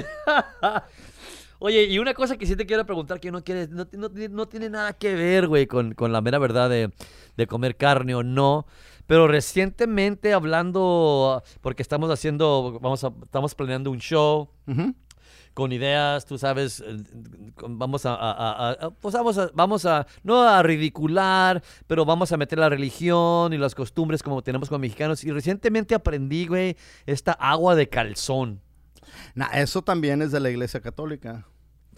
[1.61, 4.29] Oye, y una cosa que sí te quiero preguntar que no quiere, no, no tiene-
[4.35, 6.93] no tiene nada que ver, güey, con, con la mera verdad de,
[7.37, 8.67] de comer carne o no.
[9.07, 14.95] Pero recientemente hablando, porque estamos haciendo, vamos a, estamos planeando un show Ujú.
[15.55, 16.97] Con ideas, tú sabes, eh,
[17.69, 22.33] vamos a, a- a- a- pues vamos a, vamos a, no a ridicular, pero vamos
[22.33, 25.23] a meter la religión y las costumbres como tenemos con mexicanos.
[25.25, 26.77] Y recientemente aprendí, güey,
[27.07, 28.61] esta agua de calzón.
[29.35, 31.47] Nah, eso también es de la iglesia católica.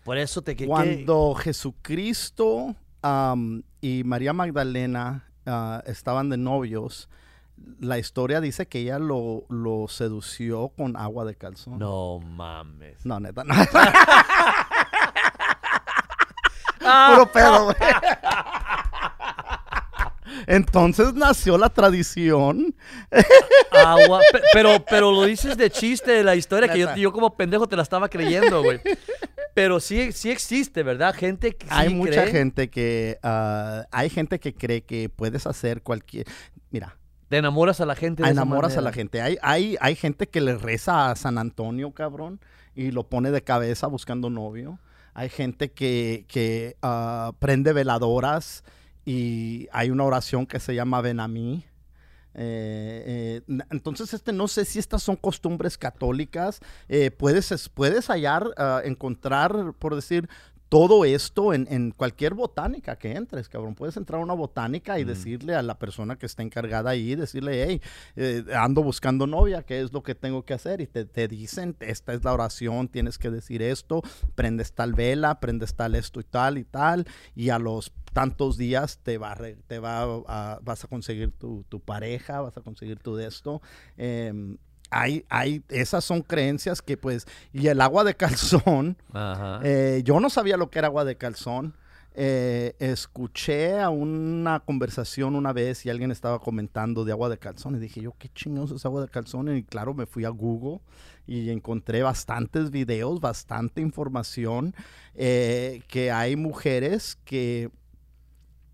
[0.04, 2.76] Por eso te que que- Cuando Jesucristo
[3.80, 7.08] y María Magdalena ah, estaban de novios,
[7.80, 11.78] la historia dice que ella lo, lo sedució con agua de calzón.
[11.78, 13.04] No mames.
[13.04, 13.54] No, neta, no.
[16.78, 17.76] Puro pedo, güey.
[20.46, 22.74] Entonces nació la tradición.
[23.72, 27.66] Agua, pe- pero, pero lo dices de chiste de la historia que yo, como pendejo
[27.68, 28.80] te la estaba creyendo, güey.
[29.54, 31.14] Pero sí, sí existe, ¿verdad?
[31.14, 32.32] Gente que sí hay mucha cree.
[32.32, 36.26] gente que ah, hay gente que cree que puedes hacer cualquier.
[36.70, 36.96] Mira,
[37.28, 39.20] Te enamoras a la gente de esa enamoras a la gente.
[39.20, 42.40] Hay, hay, hay gente que le reza a San Antonio, cabrón,
[42.74, 44.78] y lo pone de cabeza buscando novio.
[45.14, 48.62] Hay gente que, que ah, prende veladoras
[49.04, 51.64] y hay una oración que se llama Ven a mí.
[52.38, 56.60] Eh, eh, entonces, este, no sé si estas son costumbres católicas.
[56.88, 60.28] Eh, puedes, es- puedes hallar, ah, encontrar, por decir,
[60.68, 63.74] todo esto en, en cualquier botánica que entres, cabrón.
[63.76, 65.08] Puedes entrar a una botánica y Mm.
[65.08, 67.80] decirle a la persona que está encargada ahí, decirle, hey,
[68.16, 70.80] eh, ando buscando novia, ¿qué es lo que tengo que hacer?
[70.80, 74.02] Y te, te dicen, esta es la oración, tienes que decir esto,
[74.34, 77.06] prendes tal vela, prendes tal esto y tal y tal,
[77.36, 79.36] y a los tantos días te va,
[79.66, 83.60] te va a- vas a conseguir tu, tu pareja, vas a conseguir tu de esto.
[83.98, 84.56] Em,
[84.90, 89.60] hay, hay, esas son creencias que pues, y el agua de calzón, Ajá.
[89.64, 91.74] eh, yo no sabía lo que era agua de calzón.
[92.18, 97.76] Eh, escuché a una conversación una vez y alguien estaba comentando de agua de calzón
[97.76, 99.54] y dije yo, ¿qué chingados es agua de calzón?
[99.54, 100.80] Y claro, me fui a Google
[101.26, 104.74] y encontré bastantes videos, bastante información,
[105.14, 107.68] eh, que hay mujeres que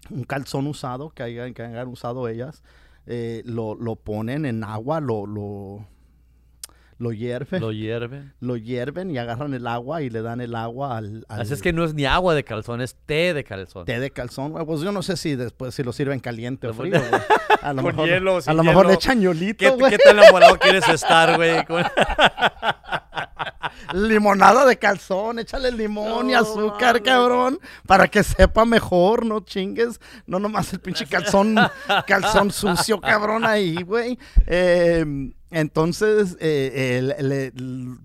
[0.08, 2.62] un calzón usado, que hayan, que hayan usado ellas,
[3.06, 5.84] eh, lo, lo ponen en agua, lo, lo,
[6.98, 8.32] lo hierven Lo hierven.
[8.40, 11.62] lo hierven y agarran el agua y le dan el agua al, al Así es
[11.62, 13.84] que no es ni agua de calzón, es té de calzón.
[13.86, 14.52] té de calzón.
[14.52, 14.64] güey.
[14.64, 16.98] Pues yo no sé si después si lo sirven caliente o frío.
[17.00, 17.22] güey.
[17.62, 18.98] A lo Con mejor, hielo, a lo mejor le hielo.
[19.00, 19.92] echan ñolito, ¿Qué, güey.
[19.92, 21.64] qué tan enamorado quieres estar, güey?
[21.64, 21.84] Con-
[23.94, 30.00] Limonada de calzón, échale limón y azúcar, cabrón, para que sepa mejor, no chingues.
[30.26, 31.56] No nomás el pinche calzón,
[32.06, 34.18] calzón sucio, cabrón, ahí, güey.
[34.46, 35.04] Eh,
[35.50, 37.52] entonces eh, le-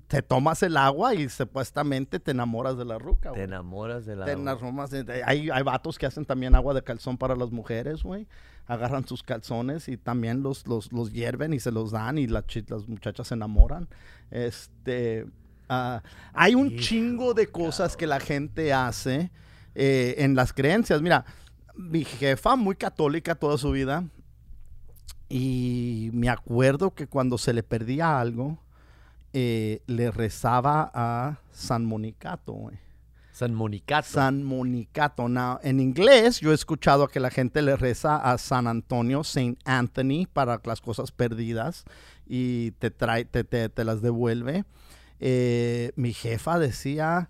[0.07, 3.43] te tomas el agua y supuestamente te enamoras de la ruca, Te güey.
[3.43, 4.25] enamoras de la...
[4.25, 8.03] Te enamoras de- hay, hay vatos que hacen también agua de calzón para las mujeres,
[8.03, 8.27] güey.
[8.65, 12.43] Agarran sus calzones y también los, los, los hierven y se los dan y la
[12.67, 13.87] las muchachas se enamoran.
[14.29, 15.25] Este,
[15.69, 16.01] ah,
[16.33, 19.31] hay un chingo de cosas que la gente hace
[19.75, 21.01] eh, en las creencias.
[21.01, 21.25] Mira,
[21.75, 24.03] mi jefa, muy católica toda su vida,
[25.29, 28.59] y me acuerdo que cuando se le perdía algo,
[29.33, 32.71] eh, le rezaba a San Monicato.
[33.33, 34.07] San Monicato.
[34.09, 35.27] San Monicato.
[35.27, 39.59] Now, en inglés yo he escuchado que la gente le reza a San Antonio, Saint
[39.65, 41.83] Anthony, para las cosas perdidas
[42.25, 44.63] y te trae, te, te- te las devuelve.
[45.19, 47.29] Eh, mi jefa decía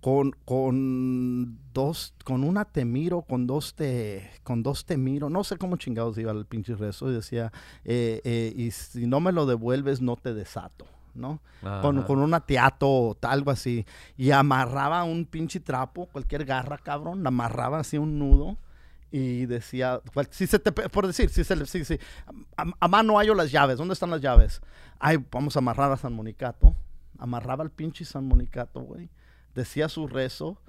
[0.00, 5.44] con, con dos, con una te miro, con dos te, con dos te miro, no
[5.44, 7.52] sé cómo chingados iba el pinche rezo y decía,
[7.84, 11.40] eh, eh, y si no me lo devuelves no te desato, ¿no?
[11.82, 13.84] con, con una teato o algo así.
[14.16, 18.56] Y amarraba un pinche trapo, cualquier garra, cabrón, la amarraba así un nudo.
[19.12, 20.00] Y decía,
[20.30, 21.98] si se te, por decir, si se le, si, si,
[22.56, 24.62] a, a mano hallo las llaves, ¿dónde están las llaves?
[25.00, 26.76] Ay, vamos a amarrar a San Monicato.
[27.20, 29.10] Amarraba al pinche San Monicato, güey.
[29.54, 30.60] Decía su rezo.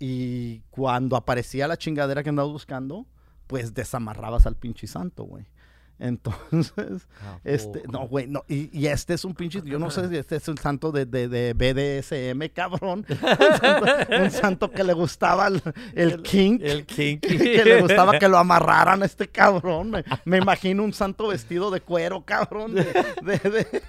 [0.00, 3.06] Y cuando aparecía la chingadera que andabas buscando,
[3.46, 5.46] pues desamarrabas al pinche santo, güey.
[5.98, 10.08] Entonces, ¿A este, no, güey, no, y, y este es un pinche, yo no sé
[10.08, 13.04] si este es el santo de, de, de BDSM, cabrón.
[13.10, 13.18] Un
[13.58, 15.60] santo, un santo que le gustaba el,
[15.96, 16.62] el kink.
[16.62, 17.36] El kinky.
[17.38, 19.90] que le gustaba que lo amarraran a este cabrón.
[19.90, 22.76] Me, me imagino un santo vestido de cuero, cabrón.
[22.76, 23.82] de-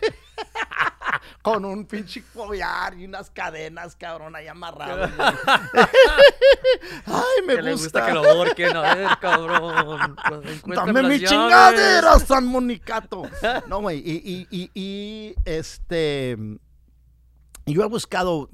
[1.41, 5.09] con un pinche collar y unas cadenas, cabrón, ahí amarrado.
[7.05, 7.83] Ay, me que le gusta.
[7.99, 8.75] gusta que lo ahorquen.
[8.77, 10.15] A ver, cabrón.
[10.27, 11.29] Pues, Dame mi llaves.
[11.29, 13.23] chingadera, San Monicato.
[13.67, 16.37] No, güey, y, y, y, y, este.
[17.73, 18.49] Yo he buscado,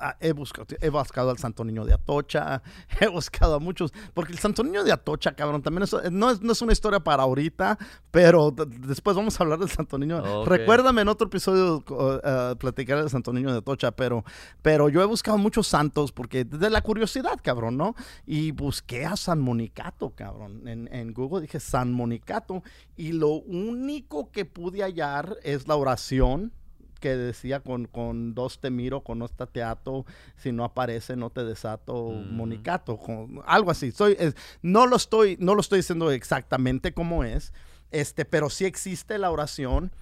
[0.00, 2.62] ah, he buscado, he buscado al Santo Niño de Atocha,
[3.00, 6.40] he buscado a muchos, porque el Santo Niño de Atocha, cabrón, también es, no, es,
[6.40, 7.78] no es una historia para ahorita,
[8.10, 10.44] pero después vamos a hablar del Santo Niño.
[10.44, 14.24] Recuérdame en otro episodio uh, uh, platicar del Santo Niño de Atocha, pero,
[14.62, 17.94] pero yo he buscado muchos santos, porque de la curiosidad, cabrón, ¿no?
[18.26, 22.62] Y busqué a San Monicato, cabrón, en, en Google dije San Monicato,
[22.96, 26.52] y lo único que pude hallar es la oración
[27.00, 30.04] que decía con, con dos te miro, con dos teatro,
[30.36, 32.36] si no aparece no te desato, Mm.
[32.36, 33.90] monicato, con, algo así.
[33.92, 37.52] Soy, es- no, lo estoy, no lo estoy diciendo exactamente cómo es,
[37.90, 39.92] este, pero sí existe la oración.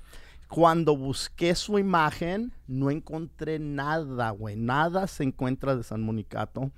[0.48, 4.54] Cuando busqué su imagen, no encontré nada, güey.
[4.54, 6.70] Nada se encuentra de San Monicato.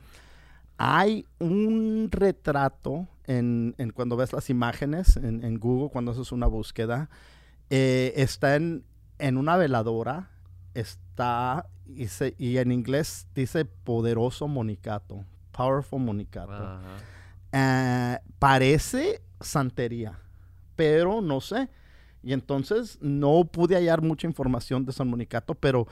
[0.77, 6.47] Hay un retrato en, en cuando ves las imágenes en, en Google, cuando haces una
[6.47, 7.09] búsqueda,
[7.71, 8.85] eh, está en,
[9.19, 10.31] en una veladora,
[10.75, 16.53] está, y, se- y en inglés dice poderoso monicato, powerful monicato.
[16.53, 16.81] Ajá.
[17.53, 20.19] Eh, parece santería,
[20.77, 21.69] pero no sé.
[22.23, 25.87] Y entonces no pude hallar mucha información de San Monicato, pero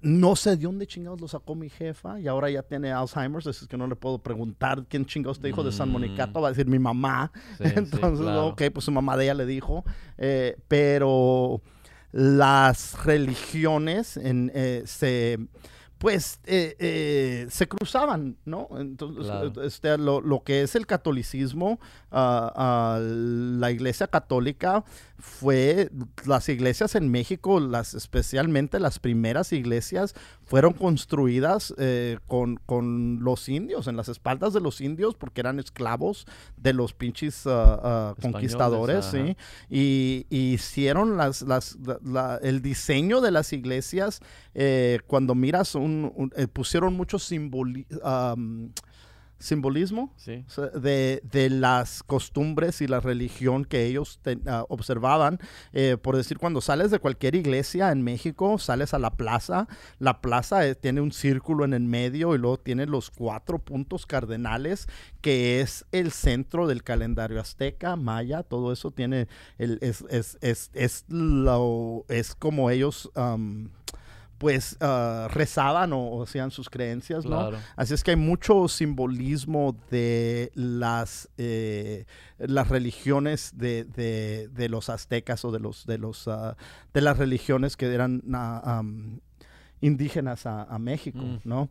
[0.00, 3.64] no sé de dónde chingados lo sacó mi jefa y ahora ya tiene Alzheimer's, así
[3.64, 5.92] es que no le puedo preguntar quién chingados te dijo de San Mm.
[5.92, 7.32] Monicato, va a decir mi mamá.
[7.58, 8.46] Sí, sí, Entonces, claro.
[8.48, 9.84] ok, pues su mamá de ella le dijo.
[10.18, 11.60] eh, pero
[12.14, 15.36] las religiones en, eh, se,
[15.98, 18.68] pues, eh, eh, se cruzaban, ¿no?
[18.78, 19.62] Entonces, Claro.
[19.64, 21.80] este, lo, lo que es el catolicismo,
[22.16, 24.84] ah, la iglesia católica
[25.18, 25.90] fue,
[26.26, 33.48] las iglesias en México, las, especialmente las primeras iglesias, fueron construidas eh, con, con los
[33.48, 36.26] indios, en las espaldas de los indios, porque eran esclavos
[36.58, 39.04] de los pinches ah, ah, conquistadores.
[39.06, 39.36] ¿sí?
[39.70, 44.20] Y, y hicieron las, las, la- la- el diseño de las iglesias,
[44.54, 48.70] eh, cuando miras, un, un- eh, pusieron mucho simboli- am,
[49.38, 50.44] simbolismo Sí.
[50.46, 55.38] o sea, de, de las costumbres y la religión que ellos te- ah, observaban.
[55.72, 59.68] Eh, por decir, cuando sales de cualquier iglesia en México, sales a la plaza,
[59.98, 64.06] la plaza eh, tiene un círculo en el medio y luego tiene los cuatro puntos
[64.06, 64.88] cardenales,
[65.20, 69.28] que es el centro del calendario azteca, maya, todo eso tiene,
[69.58, 73.10] el, es, es, es, es, lo- es como ellos...
[74.38, 77.38] pues ah, rezaban o, o hacían sus creencias, ¿no?
[77.38, 77.58] Claro.
[77.76, 82.04] Así es que hay mucho simbolismo de las, eh,
[82.38, 86.56] las religiones de, de- de los aztecas o de los de los ah,
[86.92, 88.82] de las religiones que eran ah,
[89.80, 91.38] indígenas a, a México, Mm.
[91.44, 91.68] ¿no?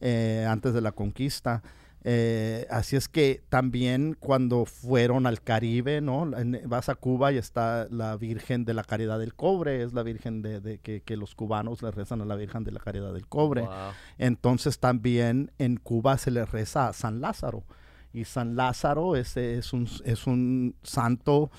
[0.00, 1.62] Eh, antes de la conquista.
[2.08, 6.38] Eh, así es que también cuando fueron al Caribe, ¿no?
[6.38, 10.04] En- Vas a Cuba y está la Virgen de la Caridad del Cobre, es la
[10.04, 13.12] Virgen de, de que, que los cubanos le rezan a la Virgen de la Caridad
[13.12, 13.62] del Cobre.
[13.62, 13.70] Wow.
[14.18, 17.64] Entonces también en Cuba se le reza a San Lázaro.
[18.12, 21.50] Y San Lázaro ese es, un, es un santo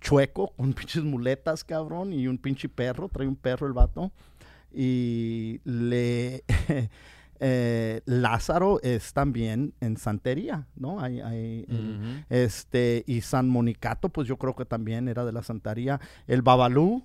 [0.00, 4.10] chueco con pinches muletas, cabrón, y un pinche perro, trae un perro el vato.
[4.72, 6.42] Y le...
[7.44, 11.00] eh, Lázaro es también en santería, ¿no?
[11.00, 12.24] Hay, hay el- Ujú.
[12.30, 16.00] este, y San Monicato, pues yo creo que también era de la santería.
[16.28, 17.02] El Babalú,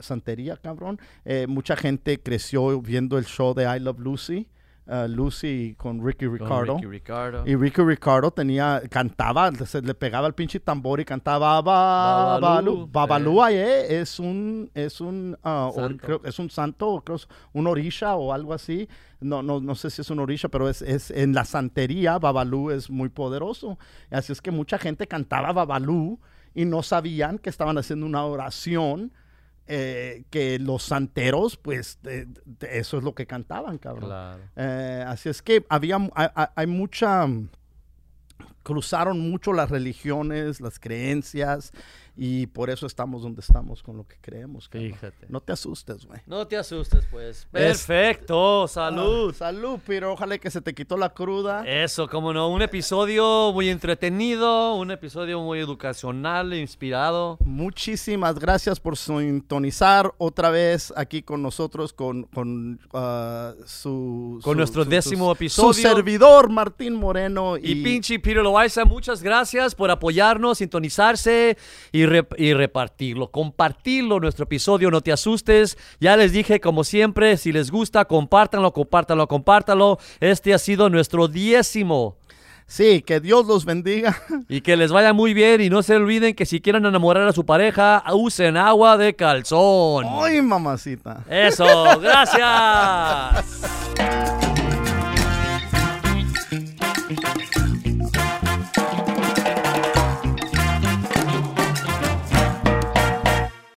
[0.00, 0.98] santería, cabrón.
[1.24, 4.48] Eh, mucha gente creció viendo el show de I Love Lucy,
[4.86, 6.74] uh, Lucy con Ricky Con Ricardo.
[6.76, 7.42] Ricky Ricardo.
[7.46, 13.44] Y Ricky Ricardo tenía, cantaba, se le pegaba el pinche tambor y cantaba Babalú, Babalú.
[13.46, 13.54] Eh.
[13.56, 16.06] eh, es un, es un, ah, or- Santo.
[16.06, 17.18] creo- es un santo, creo
[17.52, 18.88] un orisha o algo así.
[19.20, 22.70] No, no, no sé si es un orisha, pero es, es en la santería, Babalú
[22.70, 23.78] es muy poderoso.
[24.10, 26.18] Así es que mucha gente cantaba Babalú
[26.54, 29.12] y no sabían que estaban haciendo una oración.
[29.68, 31.98] Eh, que los santeros, pues,
[32.60, 34.10] eso es lo que cantaban, cabrón.
[34.10, 34.42] Claro.
[34.54, 37.26] Eh, así es que había, hay, mucha,
[38.62, 41.72] cruzaron mucho las religiones, las creencias,
[42.16, 44.68] y por eso estamos donde estamos con lo que creemos.
[44.68, 44.92] cabrón.
[44.92, 45.26] Fíjate.
[45.28, 46.20] No te asustes, güey.
[46.26, 47.46] No te asustes, pues.
[47.50, 49.30] Perfecto, salud.
[49.34, 51.64] Ah, salud, pero ojalá que se te quitó la cruda.
[51.66, 57.38] Eso, como no, un episodio muy entretenido, un episodio muy educacional, inspirado.
[57.44, 64.40] Muchísimas gracias por sintonizar otra vez aquí con nosotros, con, con ah, su...
[64.42, 65.72] Con su- nuestro su- décimo su- episodio.
[65.74, 67.56] Su servidor, Martín Moreno.
[67.56, 71.56] Y, pinche Peter Loaiza, muchas gracias por apoyarnos, sintonizarse
[71.92, 75.76] y, rep- y repartirlo, compartirlo nuestro episodio, no te asustes.
[76.00, 79.98] Ya les dije, como siempre, si les gusta, compártanlo, compártanlo, compártanlo.
[80.20, 82.16] Este ha sido nuestro décimo.
[82.68, 84.16] Sí, que Dios los bendiga.
[84.48, 87.32] Y que les vaya muy bien y no se olviden que si quieren enamorar a
[87.32, 90.04] su pareja, usen agua de calzón.
[90.20, 91.22] ¡Ay, mamacita!
[91.28, 91.66] Eso,
[92.00, 93.62] gracias.